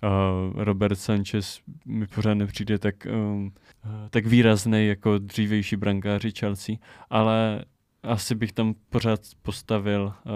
uh, 0.02 0.62
Robert 0.62 0.98
Sanchez 0.98 1.60
mi 1.86 2.06
pořád 2.06 2.34
nepřijde 2.34 2.78
tak, 2.78 3.06
um, 3.06 3.52
uh, 3.84 3.90
tak 4.10 4.26
výrazný 4.26 4.86
jako 4.86 5.18
dřívější 5.18 5.76
brankáři 5.76 6.32
Chelsea, 6.38 6.76
ale 7.10 7.64
asi 8.02 8.34
bych 8.34 8.52
tam 8.52 8.74
pořád 8.90 9.20
postavil 9.42 10.02
uh, 10.24 10.32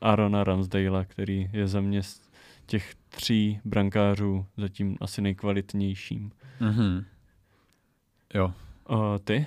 Arona 0.00 0.44
Ramsdale, 0.44 1.04
který 1.04 1.50
je 1.52 1.66
za 1.66 1.80
mě 1.80 2.02
z 2.02 2.30
těch 2.66 2.94
tří 3.08 3.60
brankářů 3.64 4.46
zatím 4.56 4.96
asi 5.00 5.22
nejkvalitnějším. 5.22 6.30
Mhm. 6.60 7.04
Jo. 8.34 8.52
Uh, 8.90 9.18
ty? 9.24 9.46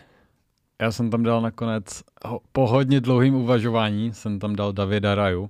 Já 0.82 0.91
jsem 0.91 1.10
tam 1.10 1.24
dal 1.24 1.41
nakonec, 1.41 2.04
po 2.52 2.67
hodně 2.67 3.02
dlouhým 3.02 3.36
uvažování, 3.36 4.13
jsem 4.13 4.39
tam 4.39 4.56
dal 4.56 4.74
Davida 4.74 5.15
Raju, 5.15 5.50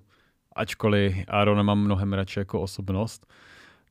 ačkoliv 0.56 1.16
Aaron 1.28 1.64
mám 1.66 1.80
mnohem 1.80 2.14
radši 2.14 2.40
jako 2.40 2.62
osobnost, 2.62 3.28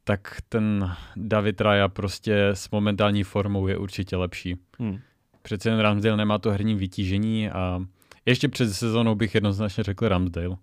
tak 0.04 0.36
ten 0.48 0.90
David 1.16 1.60
Raja 1.60 1.88
prostě 1.88 2.48
s 2.48 2.70
momentální 2.70 3.22
formou 3.22 3.66
je 3.66 3.78
určitě 3.78 4.16
lepší. 4.16 4.56
Hmm. 4.78 4.98
Přece 5.42 5.68
jen 5.68 5.78
Ramsdale 5.80 6.16
nemá 6.16 6.38
to 6.38 6.50
herní 6.50 6.74
vytížení 6.74 7.50
a 7.50 7.80
ještě 8.26 8.48
před 8.48 8.72
sezónou 8.72 9.14
bych 9.14 9.34
jednoznačně 9.34 9.84
řekl 9.84 10.08
Ramsdale, 10.08 10.56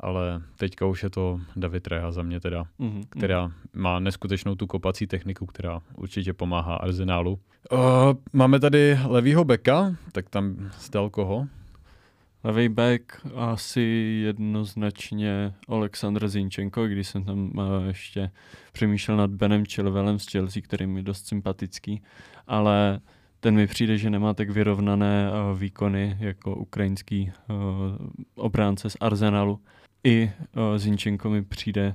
ale 0.00 0.42
teďka 0.56 0.86
už 0.86 1.02
je 1.02 1.10
to 1.10 1.40
David 1.56 1.86
Raja 1.86 2.12
za 2.12 2.22
mě 2.22 2.40
teda, 2.40 2.64
Mm-hmm. 2.80 3.04
která 3.08 3.52
má 3.74 3.98
neskutečnou 4.00 4.54
tu 4.54 4.66
kopací 4.66 5.06
techniku, 5.06 5.46
která 5.46 5.80
určitě 5.96 6.32
pomáhá 6.32 6.76
Arsenálu. 6.76 7.38
Uh, 7.72 7.78
máme 8.32 8.60
tady 8.60 8.98
levýho 9.06 9.44
beka, 9.44 9.96
tak 10.12 10.28
tam 10.28 10.70
zdal 10.80 11.10
koho? 11.10 11.46
Levý 12.44 12.68
back 12.68 13.26
asi 13.34 13.80
jednoznačně 14.24 15.54
Oleksandr 15.66 16.28
Zinčenko, 16.28 16.86
když 16.86 17.08
jsem 17.08 17.24
tam 17.24 17.50
uh, 17.54 17.86
ještě 17.86 18.30
přemýšlel 18.72 19.16
nad 19.16 19.30
Benem 19.30 19.64
Chilwellem 19.66 20.18
z 20.18 20.30
Chelsea, 20.30 20.62
který 20.62 20.86
mi 20.86 20.98
je 20.98 21.02
dost 21.02 21.26
sympatický, 21.26 22.02
ale 22.46 23.00
ten 23.42 23.54
mi 23.54 23.66
přijde, 23.66 23.98
že 23.98 24.10
nemá 24.10 24.34
tak 24.34 24.50
vyrovnané 24.50 25.30
uh, 25.30 25.58
výkony 25.58 26.16
jako 26.20 26.54
ukrajinský 26.54 27.32
uh, 27.48 27.56
obránce 28.34 28.90
z 28.90 28.96
Arsenalu. 29.00 29.60
I 30.04 30.30
uh, 30.56 30.78
Zinčenko 30.78 31.30
mi 31.30 31.42
přijde, 31.42 31.94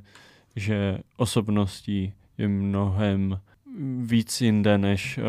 že 0.55 0.97
osobností 1.17 2.13
je 2.37 2.47
mnohem 2.47 3.39
víc 4.01 4.41
jinde 4.41 4.77
než 4.77 5.19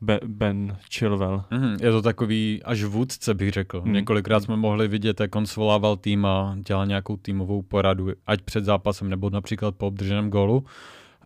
uh, 0.00 0.18
Ben 0.26 0.76
Chilwell. 0.94 1.44
Mm, 1.50 1.76
je 1.80 1.90
to 1.90 2.02
takový 2.02 2.60
až 2.64 2.82
vůdce, 2.84 3.34
bych 3.34 3.50
řekl. 3.50 3.82
Mm. 3.84 3.92
Několikrát 3.92 4.40
jsme 4.40 4.56
mohli 4.56 4.88
vidět, 4.88 5.20
jak 5.20 5.36
on 5.36 5.46
svolával 5.46 5.96
tým 5.96 6.26
a 6.26 6.56
dělal 6.66 6.86
nějakou 6.86 7.16
týmovou 7.16 7.62
poradu, 7.62 8.08
ať 8.26 8.42
před 8.42 8.64
zápasem 8.64 9.08
nebo 9.08 9.30
například 9.30 9.74
po 9.74 9.86
obdrženém 9.86 10.30
gólu. 10.30 10.64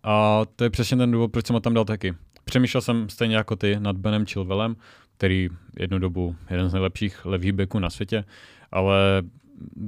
A 0.02 0.42
to 0.56 0.64
je 0.64 0.70
přesně 0.70 0.96
ten 0.96 1.10
důvod, 1.10 1.32
proč 1.32 1.46
jsem 1.46 1.54
ho 1.54 1.60
tam 1.60 1.74
dal 1.74 1.84
taky. 1.84 2.14
Přemýšlel 2.44 2.80
jsem 2.80 3.08
stejně 3.08 3.36
jako 3.36 3.56
ty 3.56 3.80
nad 3.80 3.96
Benem 3.96 4.26
Chilwellem, 4.26 4.76
který 5.16 5.48
jednu 5.78 5.98
dobu 5.98 6.36
jeden 6.50 6.68
z 6.68 6.72
nejlepších 6.72 7.24
levých 7.24 7.52
beků 7.52 7.78
na 7.78 7.90
světě, 7.90 8.24
ale 8.72 9.22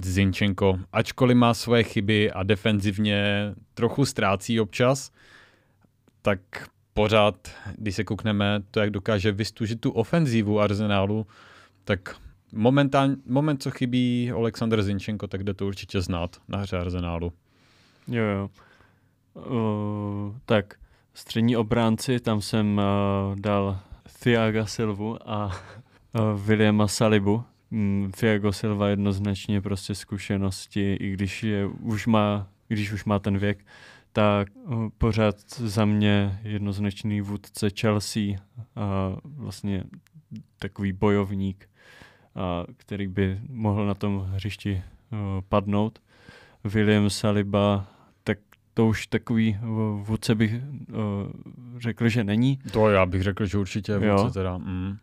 Zinčenko, 0.03 0.79
ačkoliv 0.93 1.37
má 1.37 1.55
svoje 1.55 1.83
chyby 1.83 2.33
a 2.33 2.43
defenzivně 2.43 3.53
trochu 3.75 4.05
ztrácí 4.05 4.61
občas, 4.61 5.11
tak 6.23 6.41
pořád, 6.95 7.49
když 7.79 7.95
se 7.95 8.05
koukneme, 8.05 8.63
to, 8.71 8.81
jak 8.81 8.91
dokáže 8.91 9.33
vystužit 9.33 9.81
tu 9.81 9.91
ofenzívu 9.91 10.61
Arsenálu, 10.61 11.27
tak 11.85 12.17
momentálně, 12.53 13.17
moment, 13.27 13.63
co 13.63 13.71
chybí 13.71 14.33
Oleksandr 14.33 14.83
Zinčenko, 14.83 15.27
tak 15.27 15.45
jde 15.45 15.55
to 15.55 15.67
určitě 15.67 16.01
znát 16.01 16.37
na 16.49 16.59
hře 16.59 16.79
Arsenálu. 16.79 17.33
Jo, 18.09 18.23
jo. 18.25 18.51
Uh, 19.35 20.37
tak, 20.45 20.75
střední 21.17 21.57
obránci, 21.57 22.21
tam 22.21 22.41
jsem 22.41 22.81
uh, 22.81 23.37
dal 23.41 23.81
Thiaga 24.23 24.67
Silvu 24.67 25.31
a 25.31 25.47
uh, 25.47 26.41
Williama 26.41 26.89
Salibu. 26.89 27.45
Mm, 27.71 28.13
Thiago 28.17 28.53
Silva 28.53 28.89
jednoznačně 28.89 29.61
prostě 29.61 29.95
zkušenosti, 29.95 30.95
i 30.95 31.11
když 31.11 31.43
je, 31.43 31.67
už 31.67 32.07
má, 32.07 32.49
když 32.69 32.93
už 32.93 33.05
má 33.05 33.19
ten 33.19 33.39
věk, 33.39 33.67
tak 34.13 34.49
uh, 34.55 34.89
pořád 34.99 35.37
za 35.51 35.85
mě 35.85 36.41
jednoznačný 36.43 37.21
vůdce 37.21 37.71
Chelsea 37.81 38.37
a 38.77 39.17
vlastně 39.25 39.85
takový 40.59 40.93
bojovník, 40.93 41.69
a 42.35 42.65
který 42.77 43.07
by 43.07 43.41
mohl 43.49 43.87
na 43.87 43.95
tom 43.95 44.31
hřišti 44.33 44.83
uh, 45.13 45.19
padnout. 45.49 45.99
William 46.65 47.11
Saliba 47.11 47.96
to 48.77 48.87
už 48.87 49.07
takový 49.07 49.59
vůdce 50.03 50.35
bych 50.35 50.53
uh, 50.53 50.59
řekl, 51.79 52.09
že 52.09 52.25
není. 52.25 52.59
To 52.73 52.91
já 52.91 53.07
bych 53.07 53.23
řekl, 53.23 53.47
že 53.47 53.59
určitě 53.59 53.93
vůdce 53.93 54.07
jo. 54.07 54.31
teda. 54.33 54.59
Mm. 54.59 54.97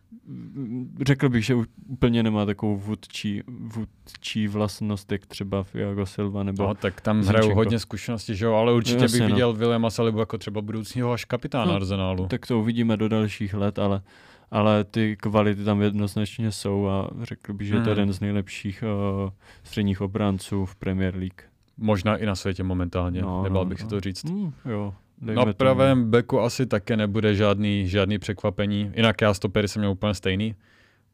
Řekl 1.06 1.28
bych, 1.28 1.44
že 1.44 1.54
úplně 1.86 2.22
nemá 2.22 2.46
takovou 2.46 2.76
vůdčí, 2.76 3.42
vůdčí 3.46 4.48
vlastnost, 4.48 5.12
jak 5.12 5.26
třeba 5.26 5.62
Fiago 5.62 6.06
Silva 6.06 6.42
nebo 6.42 6.62
No, 6.66 6.74
tak 6.74 7.00
tam 7.00 7.22
hrajou 7.22 7.54
hodně 7.54 7.78
zkušenosti, 7.78 8.34
že 8.34 8.44
jo, 8.44 8.54
ale 8.54 8.72
určitě 8.72 9.02
Jasně, 9.02 9.18
bych 9.18 9.28
no. 9.28 9.34
viděl 9.34 9.52
Williama 9.52 9.90
Salibu 9.90 10.18
jako 10.18 10.38
třeba 10.38 10.60
budoucího 10.60 11.12
až 11.12 11.24
kapitána 11.24 11.64
no, 11.64 11.74
Arsenálu. 11.74 12.26
Tak 12.26 12.46
to 12.46 12.60
uvidíme 12.60 12.96
do 12.96 13.08
dalších 13.08 13.54
let, 13.54 13.78
ale 13.78 14.02
ale 14.50 14.84
ty 14.84 15.16
kvality 15.16 15.64
tam 15.64 15.82
jednoznačně 15.82 16.52
jsou 16.52 16.86
a 16.86 17.10
řekl 17.22 17.52
bych, 17.52 17.66
že 17.68 17.76
mm. 17.76 17.82
to 17.82 17.88
je 17.88 17.94
hmm. 17.94 18.00
jeden 18.00 18.14
z 18.14 18.20
nejlepších 18.20 18.84
uh, 19.24 19.30
středních 19.62 20.00
obránců 20.00 20.64
v 20.64 20.76
Premier 20.76 21.16
League. 21.16 21.53
Možná 21.76 22.16
i 22.16 22.26
na 22.26 22.34
světě 22.34 22.62
momentálně, 22.62 23.22
no, 23.22 23.42
nebal 23.42 23.64
no, 23.64 23.68
bych 23.68 23.78
no. 23.78 23.84
si 23.84 23.90
to 23.90 24.00
říct. 24.00 24.24
Mm, 24.24 24.52
jo, 24.64 24.94
na 25.20 25.52
pravém 25.52 25.98
tomu. 25.98 26.10
beku 26.10 26.40
asi 26.40 26.66
také 26.66 26.96
nebude 26.96 27.34
žádný, 27.34 27.88
žádný 27.88 28.18
překvapení, 28.18 28.92
jinak 28.96 29.20
já 29.20 29.34
stopery 29.34 29.68
jsem 29.68 29.80
měl 29.80 29.92
úplně 29.92 30.14
stejný. 30.14 30.54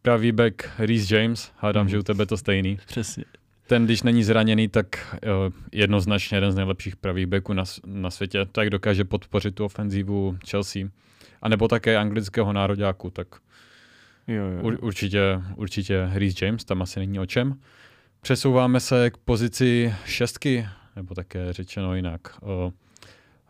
Pravý 0.03 0.33
back 0.33 0.68
Reese 0.79 1.16
James, 1.16 1.53
hádám, 1.57 1.85
mm. 1.85 1.88
že 1.88 1.99
u 1.99 2.03
tebe 2.03 2.27
to 2.27 2.37
stejný. 2.37 2.79
Přesně. 2.87 3.25
Ten, 3.66 3.85
když 3.85 4.03
není 4.03 4.25
zraněný, 4.25 4.68
tak 4.68 5.16
uh, 5.46 5.53
jednoznačně 5.73 6.37
jeden 6.37 6.53
z 6.53 6.55
nejlepších 6.55 6.96
pravých 6.96 7.27
backů 7.27 7.53
na, 7.53 7.64
na 7.87 8.11
světě, 8.11 8.46
tak 8.53 8.70
dokáže 8.70 9.05
podpořit 9.05 9.55
tu 9.55 9.64
ofenzívu 9.64 10.38
Chelsea. 10.51 10.83
A 11.42 11.49
nebo 11.49 11.68
také 11.68 11.96
anglického 11.96 12.53
nároďáku, 12.53 13.11
tak 13.11 13.27
jo, 14.29 14.44
jo. 14.44 14.62
Ur, 14.62 14.79
určitě, 14.83 15.42
určitě 15.57 16.11
Reese 16.12 16.44
James, 16.44 16.64
tam 16.64 16.83
asi 16.83 17.01
není 17.01 17.20
o 17.20 17.27
čem. 17.27 17.61
Přesouváme 18.20 18.80
se 18.80 19.11
k 19.11 19.16
pozici 19.16 19.94
šestky, 20.04 20.66
nebo 20.96 21.14
také 21.14 21.52
řečeno 21.52 21.94
jinak, 21.94 22.20
o, 22.42 22.72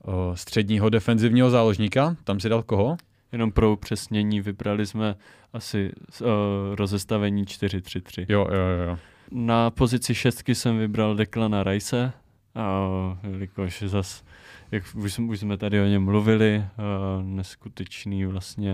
o 0.02 0.36
středního 0.36 0.88
defenzivního 0.88 1.50
záložníka. 1.50 2.16
Tam 2.24 2.40
si 2.40 2.48
dal 2.48 2.62
koho? 2.62 2.96
Jenom 3.32 3.52
pro 3.52 3.72
upřesnění 3.72 4.40
vybrali 4.40 4.86
jsme 4.86 5.14
asi 5.52 5.92
uh, 6.20 6.26
rozestavení 6.74 7.44
4-3-3. 7.44 8.26
Jo, 8.28 8.46
jo, 8.52 8.86
jo. 8.88 8.98
Na 9.30 9.70
pozici 9.70 10.14
šestky 10.14 10.54
jsem 10.54 10.78
vybral 10.78 11.14
Declana 11.16 11.62
Rice, 11.62 12.12
a 12.54 12.88
jelikož 13.22 13.82
zas, 13.86 14.24
jak 14.70 14.84
už, 14.94 15.18
už 15.18 15.40
jsme 15.40 15.56
tady 15.56 15.80
o 15.80 15.84
něm 15.84 16.04
mluvili, 16.04 16.58
uh, 16.58 17.24
neskutečný 17.24 18.24
vlastně 18.24 18.70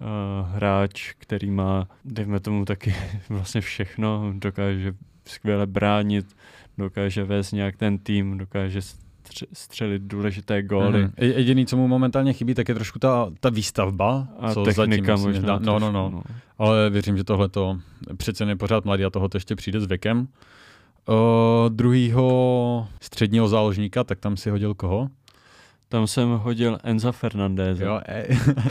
uh, 0.00 0.48
hráč, 0.54 1.12
který 1.18 1.50
má, 1.50 1.88
dejme 2.04 2.40
tomu 2.40 2.64
taky 2.64 2.94
vlastně 3.28 3.60
všechno, 3.60 4.32
dokáže 4.36 4.92
skvěle 5.30 5.66
bránit, 5.66 6.26
dokáže 6.78 7.24
vést 7.24 7.52
nějak 7.52 7.76
ten 7.76 7.98
tým, 7.98 8.38
dokáže 8.38 8.80
střelit 9.52 10.02
důležité 10.02 10.62
góly. 10.62 11.02
Mm. 11.02 11.10
Jediný, 11.16 11.66
co 11.66 11.76
mu 11.76 11.88
momentálně 11.88 12.32
chybí, 12.32 12.54
tak 12.54 12.68
je 12.68 12.74
trošku 12.74 12.98
ta, 12.98 13.30
ta 13.40 13.50
výstavba. 13.50 14.28
A 14.38 14.54
co 14.54 14.64
technika 14.64 15.16
zatím 15.16 15.34
možná. 15.34 15.58
No, 15.58 15.78
no, 15.78 15.92
no, 15.92 16.10
no. 16.10 16.22
Ale 16.58 16.90
věřím, 16.90 17.16
že 17.16 17.24
tohle 17.24 17.48
to 17.48 17.78
přece 18.16 18.44
je 18.44 18.56
pořád 18.56 18.84
mladý 18.84 19.04
a 19.04 19.10
tohle 19.10 19.28
ještě 19.34 19.56
přijde 19.56 19.80
s 19.80 19.86
věkem. 19.86 20.28
Uh, 21.08 21.16
druhýho 21.68 22.88
středního 23.00 23.48
záložníka, 23.48 24.04
tak 24.04 24.18
tam 24.18 24.36
si 24.36 24.50
hodil 24.50 24.74
koho? 24.74 25.08
Tam 25.90 26.06
jsem 26.06 26.28
hodil 26.28 26.78
Enza 26.82 27.12
Fernandez. 27.12 27.80
Jo, 27.80 28.00
e, 28.08 28.26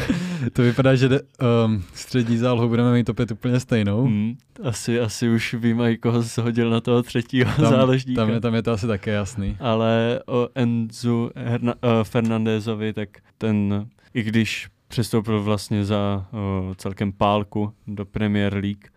to 0.53 0.62
vypadá, 0.62 0.95
že 0.95 1.10
de, 1.10 1.19
um, 1.65 1.84
střední 1.93 2.38
zálohu 2.38 2.67
budeme 2.67 2.93
mít 2.93 3.10
opět 3.10 3.32
úplně 3.32 3.60
stejnou. 3.60 4.08
Mm, 4.08 4.36
asi, 4.63 4.99
asi 4.99 5.29
už 5.29 5.53
vím, 5.53 5.82
koho 5.99 6.23
se 6.23 6.41
hodil 6.41 6.69
na 6.69 6.82
toho 6.82 7.03
třetího 7.03 7.51
tam, 7.55 7.65
záležníka. 7.65 8.21
Tam 8.21 8.29
je, 8.29 8.39
tam 8.39 8.55
je 8.55 8.63
to 8.63 8.71
asi 8.71 8.88
také 8.88 9.12
jasný. 9.12 9.58
Ale 9.60 10.21
o 10.27 10.49
Enzu 10.55 11.32
Herna, 11.36 11.73
uh, 11.73 12.03
Fernandezovi, 12.03 12.93
tak 12.93 13.10
ten, 13.38 13.88
i 14.13 14.23
když 14.23 14.67
přestoupil 14.88 15.43
vlastně 15.43 15.86
za 15.86 16.25
uh, 16.32 16.73
celkem 16.75 17.13
pálku 17.13 17.73
do 17.88 18.05
Premier 18.05 18.53
League, 18.53 18.88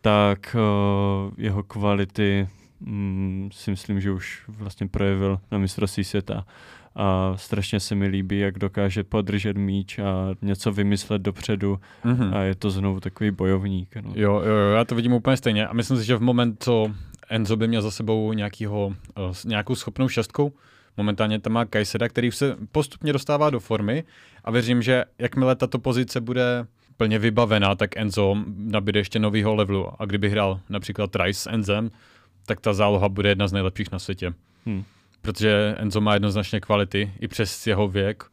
tak 0.00 0.56
uh, 0.56 1.32
jeho 1.38 1.62
kvality 1.62 2.48
mm, 2.80 3.48
si 3.52 3.70
myslím, 3.70 4.00
že 4.00 4.10
už 4.10 4.44
vlastně 4.48 4.88
projevil 4.88 5.38
na 5.50 5.58
mistrovství 5.58 6.04
světa 6.04 6.46
a 6.96 7.32
strašně 7.36 7.80
se 7.80 7.94
mi 7.94 8.06
líbí, 8.06 8.38
jak 8.38 8.58
dokáže 8.58 9.04
podržet 9.04 9.56
míč 9.56 9.98
a 9.98 10.34
něco 10.42 10.72
vymyslet 10.72 11.22
dopředu 11.22 11.80
mm-hmm. 12.04 12.36
a 12.36 12.40
je 12.40 12.54
to 12.54 12.70
znovu 12.70 13.00
takový 13.00 13.30
bojovník. 13.30 13.96
No. 13.96 14.12
Jo, 14.14 14.32
jo, 14.32 14.54
jo, 14.54 14.72
já 14.74 14.84
to 14.84 14.94
vidím 14.94 15.12
úplně 15.12 15.36
stejně 15.36 15.66
a 15.66 15.72
myslím 15.72 15.96
si, 15.96 16.04
že 16.04 16.16
v 16.16 16.20
moment, 16.20 16.56
co 16.62 16.90
Enzo 17.28 17.56
by 17.56 17.68
měl 17.68 17.82
za 17.82 17.90
sebou 17.90 18.32
nějakýho, 18.32 18.86
uh, 18.86 19.34
nějakou 19.44 19.74
schopnou 19.74 20.08
šestkou, 20.08 20.52
momentálně 20.96 21.40
tam 21.40 21.52
má 21.52 21.64
Kajseda, 21.64 22.08
který 22.08 22.30
se 22.30 22.56
postupně 22.72 23.12
dostává 23.12 23.50
do 23.50 23.60
formy 23.60 24.04
a 24.44 24.50
věřím, 24.50 24.82
že 24.82 25.04
jakmile 25.18 25.56
tato 25.56 25.78
pozice 25.78 26.20
bude 26.20 26.66
plně 26.96 27.18
vybavená, 27.18 27.74
tak 27.74 27.96
Enzo 27.96 28.36
nabíde 28.56 29.00
ještě 29.00 29.18
novýho 29.18 29.54
levelu 29.54 29.88
a 29.98 30.04
kdyby 30.04 30.30
hrál 30.30 30.60
například 30.68 31.16
Rice 31.16 31.40
s 31.40 31.46
Enzem, 31.46 31.90
tak 32.46 32.60
ta 32.60 32.72
záloha 32.72 33.08
bude 33.08 33.28
jedna 33.28 33.48
z 33.48 33.52
nejlepších 33.52 33.92
na 33.92 33.98
světě. 33.98 34.34
Hmm 34.66 34.84
protože 35.26 35.74
Enzo 35.78 36.00
má 36.00 36.14
jednoznačně 36.14 36.60
kvality 36.60 37.12
i 37.20 37.28
přes 37.28 37.66
jeho 37.66 37.88
věk 37.88 38.24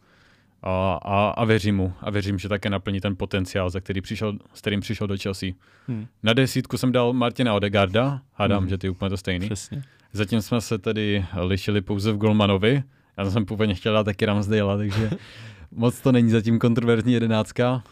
a, 0.64 1.00
a, 1.02 1.30
a 1.30 1.46
věřím 1.46 1.76
mu. 1.76 1.94
A 2.02 2.10
věřím, 2.10 2.40
že 2.40 2.50
také 2.50 2.70
naplní 2.70 3.02
ten 3.02 3.16
potenciál, 3.16 3.70
za 3.70 3.80
který 3.80 4.02
přišel, 4.02 4.34
s 4.54 4.62
kterým 4.62 4.80
přišel 4.80 5.08
do 5.08 5.18
Chelsea. 5.18 5.50
Hmm. 5.88 6.08
Na 6.24 6.34
desítku 6.34 6.78
jsem 6.78 6.92
dal 6.92 7.14
Martina 7.14 7.54
Odegarda, 7.54 8.22
hádám, 8.34 8.60
hmm. 8.60 8.70
že 8.70 8.78
ty 8.78 8.90
úplně 8.90 9.10
to 9.10 9.18
stejný. 9.18 9.46
Přesně. 9.46 9.84
Zatím 10.14 10.42
jsme 10.42 10.62
se 10.62 10.78
tedy 10.78 11.26
lišili 11.42 11.82
pouze 11.82 12.12
v 12.12 12.18
Golmanovi. 12.18 12.84
Já 13.18 13.32
jsem 13.32 13.46
původně 13.46 13.76
chtěl 13.76 13.94
dát 13.94 14.04
taky 14.04 14.26
Ramsdale, 14.26 14.78
takže 14.78 15.10
moc 15.72 16.02
to 16.02 16.12
není 16.12 16.30
zatím 16.30 16.60
kontroverzní 16.60 17.14
jedenáctka. 17.14 17.84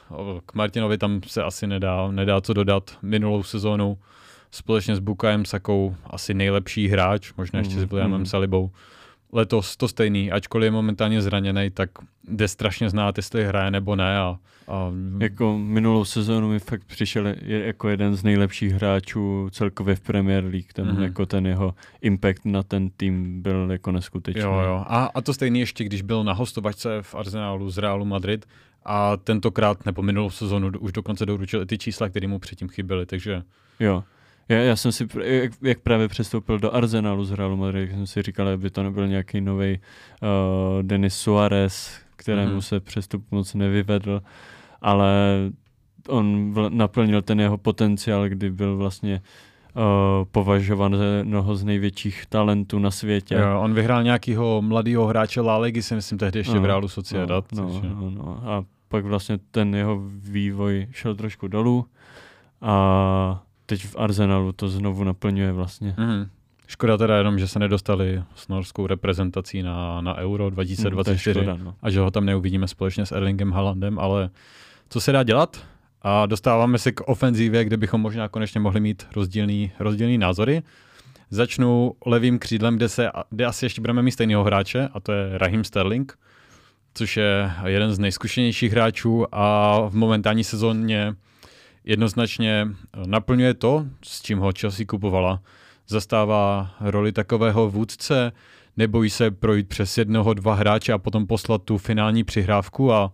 K 0.45 0.53
Martinovi 0.53 0.97
tam 0.97 1.21
se 1.27 1.43
asi 1.43 1.67
nedá, 1.67 2.11
nedá 2.11 2.41
co 2.41 2.53
dodat. 2.53 2.97
Minulou 3.01 3.43
sezónu 3.43 3.97
společně 4.51 4.95
s 4.95 4.99
Bukajem 4.99 5.45
Sakou 5.45 5.95
asi 6.05 6.33
nejlepší 6.33 6.87
hráč, 6.87 7.33
možná 7.37 7.59
ještě 7.59 7.75
mm, 7.75 7.81
s 7.81 7.89
Williamem 7.89 8.19
mm. 8.19 8.25
Salibou. 8.25 8.71
Letos 9.33 9.77
to 9.77 9.87
stejný, 9.87 10.31
ačkoliv 10.31 10.65
je 10.65 10.71
momentálně 10.71 11.21
zraněný, 11.21 11.69
tak 11.69 11.89
jde 12.27 12.47
strašně 12.47 12.89
znát, 12.89 13.17
jestli 13.17 13.45
hraje 13.45 13.71
nebo 13.71 13.95
ne. 13.95 14.17
A, 14.17 14.37
a... 14.67 14.91
Jako 15.19 15.57
minulou 15.57 16.05
sezónu 16.05 16.49
mi 16.49 16.59
fakt 16.59 16.83
přišel 16.83 17.25
jako 17.45 17.89
jeden 17.89 18.15
z 18.15 18.23
nejlepších 18.23 18.73
hráčů 18.73 19.49
celkově 19.51 19.95
v 19.95 19.99
Premier 20.01 20.43
League. 20.43 20.73
Ten, 20.73 20.87
mm-hmm. 20.87 21.01
jako 21.01 21.25
ten 21.25 21.47
jeho 21.47 21.73
impact 22.01 22.45
na 22.45 22.63
ten 22.63 22.89
tým 22.89 23.41
byl 23.41 23.67
jako 23.71 23.91
neskutečný. 23.91 24.41
Jo, 24.41 24.61
jo. 24.65 24.83
A, 24.87 25.05
a 25.05 25.21
to 25.21 25.33
stejný 25.33 25.59
ještě, 25.59 25.83
když 25.83 26.01
byl 26.01 26.23
na 26.23 26.33
hostovačce 26.33 27.01
v 27.01 27.15
Arsenalu 27.15 27.69
z 27.69 27.77
Realu 27.77 28.05
Madrid 28.05 28.45
a 28.85 29.17
tentokrát, 29.17 29.85
nebo 29.85 30.01
minulou 30.01 30.29
sezónu 30.29 30.71
už 30.79 30.91
dokonce 30.91 31.25
doručil 31.25 31.61
i 31.61 31.65
ty 31.65 31.77
čísla, 31.77 32.09
které 32.09 32.27
mu 32.27 32.39
předtím 32.39 32.69
chyběly, 32.69 33.05
takže... 33.05 33.43
Jo, 33.79 34.03
Já, 34.51 34.57
já 34.57 34.75
jsem 34.75 34.91
si, 34.91 35.07
jak, 35.23 35.51
jak 35.61 35.79
právě 35.79 36.07
přestoupil 36.07 36.59
do 36.59 36.75
Arsenalu 36.75 37.23
z 37.23 37.31
Realu 37.31 37.57
Madrid, 37.57 37.91
jsem 37.91 38.07
si 38.07 38.21
říkal, 38.21 38.47
aby 38.47 38.69
to 38.69 38.83
nebyl 38.83 39.07
nějaký 39.07 39.41
nový 39.41 39.79
uh, 39.79 40.83
Denis 40.83 41.15
Suarez, 41.15 41.99
kterému 42.15 42.57
mm-hmm. 42.57 42.61
se 42.61 42.79
přestup 42.79 43.31
moc 43.31 43.53
nevyvedl, 43.53 44.21
ale 44.81 45.11
on 46.07 46.53
vl- 46.53 46.69
naplnil 46.73 47.21
ten 47.21 47.39
jeho 47.39 47.57
potenciál, 47.57 48.29
kdy 48.29 48.51
byl 48.51 48.77
vlastně 48.77 49.21
uh, 49.75 49.81
považován 50.31 50.97
za 50.97 51.03
jednoho 51.03 51.55
z 51.55 51.63
největších 51.63 52.25
talentů 52.25 52.79
na 52.79 52.91
světě. 52.91 53.35
Jo, 53.35 53.61
on 53.61 53.73
vyhrál 53.73 54.03
nějakého 54.03 54.61
mladého 54.61 55.07
hráče 55.07 55.41
La 55.41 55.57
Ligy, 55.57 55.81
si 55.81 55.95
myslím 55.95 56.17
tehdy 56.17 56.39
ještě 56.39 56.55
no, 56.55 56.61
v 56.61 56.65
Realu 56.65 56.87
Sociedad. 56.87 57.51
No, 57.51 57.63
no, 57.63 57.81
no, 57.83 58.09
no. 58.09 58.39
A 58.45 58.63
pak 58.87 59.05
vlastně 59.05 59.39
ten 59.51 59.75
jeho 59.75 60.01
vývoj 60.09 60.87
šel 60.91 61.15
trošku 61.15 61.47
dolů 61.47 61.85
a 62.61 63.43
teď 63.71 63.85
v 63.85 63.95
Arsenalu 63.97 64.51
to 64.51 64.69
znovu 64.69 65.03
naplňuje 65.03 65.51
vlastně. 65.51 65.95
Mm. 65.97 66.25
Škoda 66.67 66.97
teda 66.97 67.17
jenom, 67.17 67.39
že 67.39 67.47
se 67.47 67.59
nedostali 67.59 68.23
s 68.35 68.47
norskou 68.47 68.87
reprezentací 68.87 69.63
na, 69.63 70.01
na 70.01 70.15
Euro 70.15 70.49
2024 70.49 71.39
mm, 71.39 71.43
škoda, 71.43 71.57
no. 71.63 71.75
a 71.81 71.89
že 71.89 71.99
ho 71.99 72.11
tam 72.11 72.25
neuvidíme 72.25 72.67
společně 72.67 73.05
s 73.05 73.11
Erlingem 73.11 73.51
Haalandem, 73.51 73.99
ale 73.99 74.29
co 74.89 75.01
se 75.01 75.11
dá 75.11 75.23
dělat? 75.23 75.65
A 76.01 76.25
dostáváme 76.25 76.77
se 76.77 76.91
k 76.91 77.01
ofenzívě, 77.07 77.63
kde 77.63 77.77
bychom 77.77 78.01
možná 78.01 78.27
konečně 78.27 78.59
mohli 78.59 78.79
mít 78.79 79.07
rozdílný, 79.15 79.71
rozdílný 79.79 80.17
názory. 80.17 80.61
Začnu 81.29 81.93
levým 82.05 82.39
křídlem, 82.39 82.75
kde, 82.75 82.89
se, 82.89 83.11
kde 83.29 83.45
asi 83.45 83.65
ještě 83.65 83.81
budeme 83.81 84.01
mít 84.01 84.11
stejného 84.11 84.43
hráče, 84.43 84.89
a 84.93 84.99
to 84.99 85.11
je 85.11 85.37
Raheem 85.37 85.63
Sterling, 85.63 86.17
což 86.93 87.17
je 87.17 87.51
jeden 87.65 87.93
z 87.93 87.99
nejzkušenějších 87.99 88.71
hráčů 88.71 89.25
a 89.31 89.79
v 89.89 89.95
momentální 89.95 90.43
sezóně 90.43 91.15
jednoznačně 91.83 92.67
naplňuje 93.05 93.53
to, 93.53 93.85
s 94.03 94.21
čím 94.21 94.39
ho 94.39 94.51
Chelsea 94.59 94.85
kupovala. 94.85 95.41
Zastává 95.87 96.75
roli 96.79 97.11
takového 97.11 97.69
vůdce, 97.69 98.31
nebojí 98.77 99.09
se 99.09 99.31
projít 99.31 99.67
přes 99.67 99.97
jednoho, 99.97 100.33
dva 100.33 100.55
hráče 100.55 100.93
a 100.93 100.97
potom 100.97 101.27
poslat 101.27 101.63
tu 101.63 101.77
finální 101.77 102.23
přihrávku 102.23 102.93
a 102.93 103.11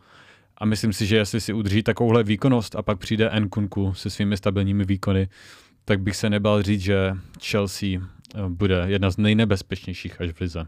a 0.58 0.66
myslím 0.66 0.94
si, 0.94 1.06
že 1.06 1.16
jestli 1.16 1.42
si 1.42 1.54
udrží 1.54 1.84
takovouhle 1.84 2.24
výkonnost 2.24 2.76
a 2.76 2.82
pak 2.82 3.00
přijde 3.00 3.32
Nkunku 3.40 3.94
se 3.94 4.10
svými 4.10 4.38
stabilními 4.38 4.86
výkony, 4.86 5.28
tak 5.86 6.02
bych 6.02 6.16
se 6.16 6.30
nebal 6.30 6.64
říct, 6.64 6.82
že 6.82 7.14
Chelsea 7.44 7.90
eh, 7.90 8.00
bude 8.50 8.84
jedna 8.88 9.10
z 9.10 9.18
nejnebezpečnějších 9.18 10.22
až 10.22 10.32
v 10.32 10.42
lize. 10.42 10.66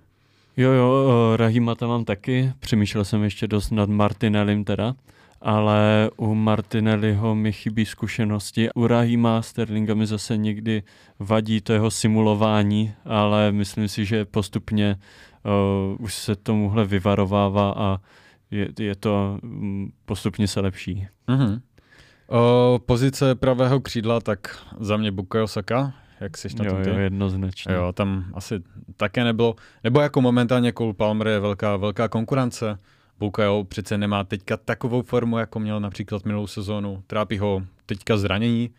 Jo, 0.58 0.72
jo, 0.72 1.10
eh, 1.34 1.38
Rahima 1.38 1.76
tam 1.76 1.89
mám 1.89 2.06
taky. 2.06 2.54
Přemýšlel 2.60 3.06
jsem 3.06 3.24
ještě 3.24 3.47
dost 3.47 3.72
nad 3.72 3.89
Martinellim 3.89 4.64
teda, 4.64 4.95
ale 5.42 6.10
u 6.18 6.36
Martinelliho 6.36 7.36
mi 7.36 7.52
chybí 7.52 7.86
zkušenosti. 7.86 8.70
U 8.76 8.88
Rahima 8.88 9.42
Sterlinga 9.42 9.94
mi 9.94 10.06
zase 10.06 10.38
někdy 10.38 10.84
vadí 11.20 11.62
to 11.62 11.74
jeho 11.74 11.92
simulování, 11.92 12.94
ale 13.06 13.52
myslím 13.52 13.88
si, 13.88 14.06
že 14.06 14.26
postupně 14.26 14.96
uh, 15.46 16.06
už 16.06 16.14
se 16.14 16.36
tomuhle 16.36 16.86
vyvarovává 16.86 17.74
a 17.78 17.98
je, 18.52 18.70
je 18.80 18.96
to 18.96 19.40
mm, 19.44 19.92
postupně 20.06 20.48
se 20.48 20.60
lepší. 20.60 21.08
Mm-hmm. 21.28 21.62
O, 22.28 22.80
pozice 22.86 23.36
pravého 23.36 23.80
křídla, 23.80 24.20
tak 24.20 24.66
za 24.80 24.98
mě 24.98 25.12
Bukayo 25.12 25.48
Saka, 25.48 25.94
jak 26.20 26.38
jsi 26.38 26.48
na 26.60 26.66
jo, 26.66 26.72
tom 26.72 26.84
ty? 26.84 26.90
Jo, 26.90 26.98
jednoznačně. 26.98 27.74
Jo, 27.74 27.94
tam 27.94 28.26
asi 28.34 28.64
také 28.98 29.24
nebylo, 29.24 29.56
nebo 29.84 30.02
jako 30.02 30.22
momentálně 30.22 30.74
Cole 30.74 30.94
Palmer 30.94 31.28
je 31.28 31.40
velká, 31.40 31.78
velká 31.78 32.08
konkurence. 32.08 32.80
Bukayo 33.20 33.63
přece 33.63 33.97
nemá 33.97 34.24
teďka 34.24 34.57
takovou 34.57 35.01
formu, 35.01 35.38
jako 35.38 35.59
měl 35.59 35.80
například 35.80 36.26
minulou 36.26 36.47
sezónu. 36.47 37.03
Trápí 37.07 37.38
ho 37.38 37.61
teďka 37.86 38.17
zranění. 38.17 38.70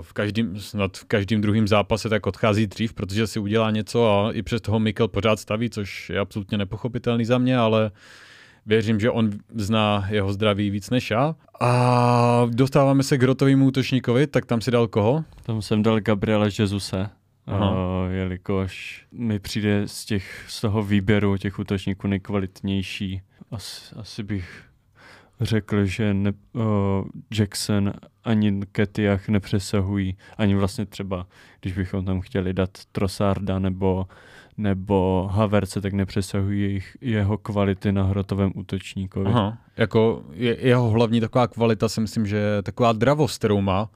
V 0.00 0.12
každým, 0.12 0.60
snad 0.60 0.96
v 0.96 1.04
každém 1.04 1.40
druhém 1.40 1.68
zápase 1.68 2.08
tak 2.08 2.26
odchází 2.26 2.66
dřív, 2.66 2.94
protože 2.94 3.26
si 3.26 3.38
udělá 3.38 3.70
něco 3.70 4.10
a 4.10 4.32
i 4.32 4.42
přes 4.42 4.60
toho 4.60 4.80
Mikel 4.80 5.08
pořád 5.08 5.40
staví, 5.40 5.70
což 5.70 6.10
je 6.10 6.18
absolutně 6.18 6.58
nepochopitelný 6.58 7.24
za 7.24 7.38
mě, 7.38 7.58
ale 7.58 7.90
Věřím, 8.66 9.00
že 9.00 9.10
on 9.10 9.30
zná 9.54 10.06
jeho 10.10 10.32
zdraví 10.32 10.70
víc 10.70 10.90
než 10.90 11.10
já. 11.10 11.34
A 11.60 12.46
dostáváme 12.50 13.02
se 13.02 13.18
k 13.18 13.22
rotovému 13.22 13.66
útočníkovi, 13.66 14.26
tak 14.26 14.46
tam 14.46 14.60
si 14.60 14.70
dal 14.70 14.88
koho? 14.88 15.24
Tam 15.42 15.62
jsem 15.62 15.82
dal 15.82 16.00
Gabriela 16.00 16.46
Jezuse. 16.58 17.08
Uh, 17.48 18.12
jelikož 18.12 19.04
mi 19.12 19.38
přijde 19.38 19.82
z, 19.88 20.04
těch, 20.04 20.44
z 20.48 20.60
toho 20.60 20.82
výběru 20.82 21.36
těch 21.36 21.58
útočníků 21.58 22.06
nejkvalitnější. 22.06 23.22
Asi, 23.50 23.94
asi 23.94 24.22
bych 24.22 24.62
řekl, 25.40 25.84
že 25.84 26.14
ne, 26.14 26.32
uh, 26.52 26.62
Jackson 27.38 27.92
ani 28.24 28.60
Ketiach 28.72 29.28
nepřesahují, 29.28 30.16
ani 30.38 30.54
vlastně 30.54 30.86
třeba, 30.86 31.26
když 31.60 31.72
bychom 31.72 32.04
tam 32.04 32.20
chtěli 32.20 32.52
dát 32.52 32.70
Trosarda 32.92 33.58
nebo 33.58 34.06
nebo 34.58 35.28
Haverce, 35.32 35.80
tak 35.80 35.92
nepřesahují 35.92 36.62
jejich, 36.62 36.96
jeho 37.00 37.38
kvality 37.38 37.92
na 37.92 38.02
hrotovém 38.02 38.52
útočníkovi. 38.54 39.26
Aha, 39.26 39.58
jako 39.76 40.24
je, 40.32 40.66
jeho 40.66 40.90
hlavní 40.90 41.20
taková 41.20 41.46
kvalita 41.46 41.88
si 41.88 42.00
myslím, 42.00 42.26
že 42.26 42.36
je 42.36 42.62
taková 42.62 42.92
dravost, 42.92 43.38
kterou 43.38 43.60
má. 43.60 43.90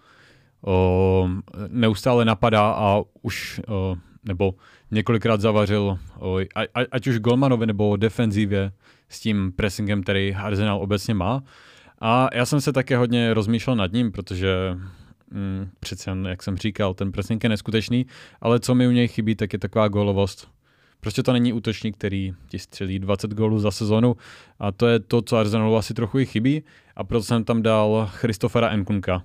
O, 0.64 1.28
neustále 1.68 2.24
napadá 2.24 2.70
a 2.70 3.02
už, 3.22 3.60
o, 3.68 3.96
nebo 4.24 4.54
několikrát 4.90 5.40
zavařil, 5.40 5.98
o, 6.18 6.38
a, 6.38 6.86
ať 6.92 7.06
už 7.06 7.18
Golmanovi 7.18 7.66
nebo 7.66 7.96
defenzivě 7.96 8.72
s 9.08 9.20
tím 9.20 9.52
pressingem, 9.52 10.02
který 10.02 10.34
Arsenal 10.34 10.82
obecně 10.82 11.14
má. 11.14 11.42
A 12.00 12.28
já 12.34 12.46
jsem 12.46 12.60
se 12.60 12.72
také 12.72 12.96
hodně 12.96 13.34
rozmýšlel 13.34 13.76
nad 13.76 13.92
ním, 13.92 14.12
protože 14.12 14.76
mm, 15.30 15.70
přece 15.80 16.10
jen, 16.10 16.26
jak 16.26 16.42
jsem 16.42 16.56
říkal, 16.56 16.94
ten 16.94 17.12
pressing 17.12 17.44
je 17.44 17.48
neskutečný, 17.48 18.06
ale 18.40 18.60
co 18.60 18.74
mi 18.74 18.88
u 18.88 18.90
něj 18.90 19.08
chybí, 19.08 19.34
tak 19.34 19.52
je 19.52 19.58
taková 19.58 19.88
gólovost. 19.88 20.48
Prostě 21.00 21.22
to 21.22 21.32
není 21.32 21.52
útočník, 21.52 21.96
který 21.96 22.32
ti 22.48 22.58
střelí 22.58 22.98
20 22.98 23.34
gólů 23.34 23.58
za 23.58 23.70
sezonu 23.70 24.16
a 24.58 24.72
to 24.72 24.86
je 24.86 25.00
to, 25.00 25.22
co 25.22 25.36
Arsenalu 25.36 25.76
asi 25.76 25.94
trochu 25.94 26.18
i 26.18 26.26
chybí 26.26 26.62
a 26.96 27.04
proto 27.04 27.24
jsem 27.24 27.44
tam 27.44 27.62
dal 27.62 28.10
Christofera 28.12 28.76
Nkunka, 28.76 29.22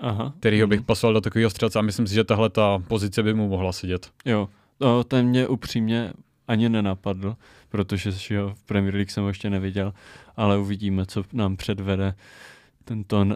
Aha. 0.00 0.32
kterýho 0.40 0.66
bych 0.66 0.78
mhm. 0.78 0.86
poslal 0.86 1.12
do 1.12 1.20
takového 1.20 1.50
střelce 1.50 1.78
a 1.78 1.82
myslím 1.82 2.06
si, 2.06 2.14
že 2.14 2.24
tahle 2.24 2.50
ta 2.50 2.82
pozice 2.88 3.22
by 3.22 3.34
mu 3.34 3.48
mohla 3.48 3.72
sedět. 3.72 4.10
Jo, 4.24 4.48
to, 4.78 5.04
ten 5.04 5.26
mě 5.26 5.48
upřímně 5.48 6.12
ani 6.48 6.68
nenapadl, 6.68 7.36
protože 7.68 8.10
že 8.10 8.34
jo, 8.34 8.52
v 8.54 8.62
Premier 8.62 8.94
League 8.94 9.10
jsem 9.10 9.22
ho 9.22 9.28
ještě 9.28 9.50
neviděl, 9.50 9.92
ale 10.36 10.58
uvidíme, 10.58 11.06
co 11.06 11.24
nám 11.32 11.56
předvede 11.56 12.14
tento 12.84 13.20
uh, 13.20 13.26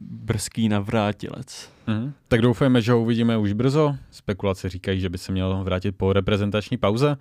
brzký 0.00 0.68
navrátilec. 0.68 1.70
Mm. 1.86 2.12
Tak 2.28 2.42
doufejme, 2.42 2.82
že 2.82 2.92
ho 2.92 3.02
uvidíme 3.02 3.38
už 3.38 3.52
brzo. 3.52 3.96
Spekulace 4.10 4.68
říkají, 4.68 5.00
že 5.00 5.08
by 5.08 5.18
se 5.18 5.32
měl 5.32 5.64
vrátit 5.64 5.92
po 5.92 6.12
reprezentační 6.12 6.76
pauze. 6.76 7.16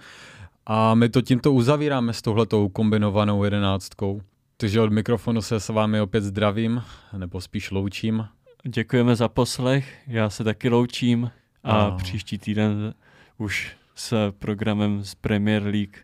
A 0.65 0.95
my 0.95 1.09
to 1.09 1.21
tímto 1.21 1.53
uzavíráme 1.53 2.13
s 2.13 2.21
touhletou 2.21 2.69
kombinovanou 2.69 3.43
jedenáctkou. 3.43 4.21
Takže 4.57 4.81
od 4.81 4.91
mikrofonu 4.91 5.41
se 5.41 5.59
s 5.59 5.69
vámi 5.69 6.01
opět 6.01 6.21
zdravím, 6.21 6.83
nebo 7.17 7.41
spíš 7.41 7.71
loučím. 7.71 8.27
Děkujeme 8.63 9.15
za 9.15 9.27
poslech, 9.27 9.99
já 10.07 10.29
se 10.29 10.43
taky 10.43 10.69
loučím 10.69 11.31
a, 11.63 11.71
a... 11.71 11.91
příští 11.91 12.37
týden 12.37 12.93
už 13.37 13.71
s 13.95 14.31
programem 14.31 15.03
z 15.03 15.15
Premier 15.15 15.63
League 15.63 15.97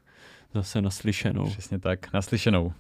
zase 0.54 0.82
naslyšenou. 0.82 1.50
Přesně 1.50 1.80
tak, 1.80 2.14
naslyšenou. 2.14 2.74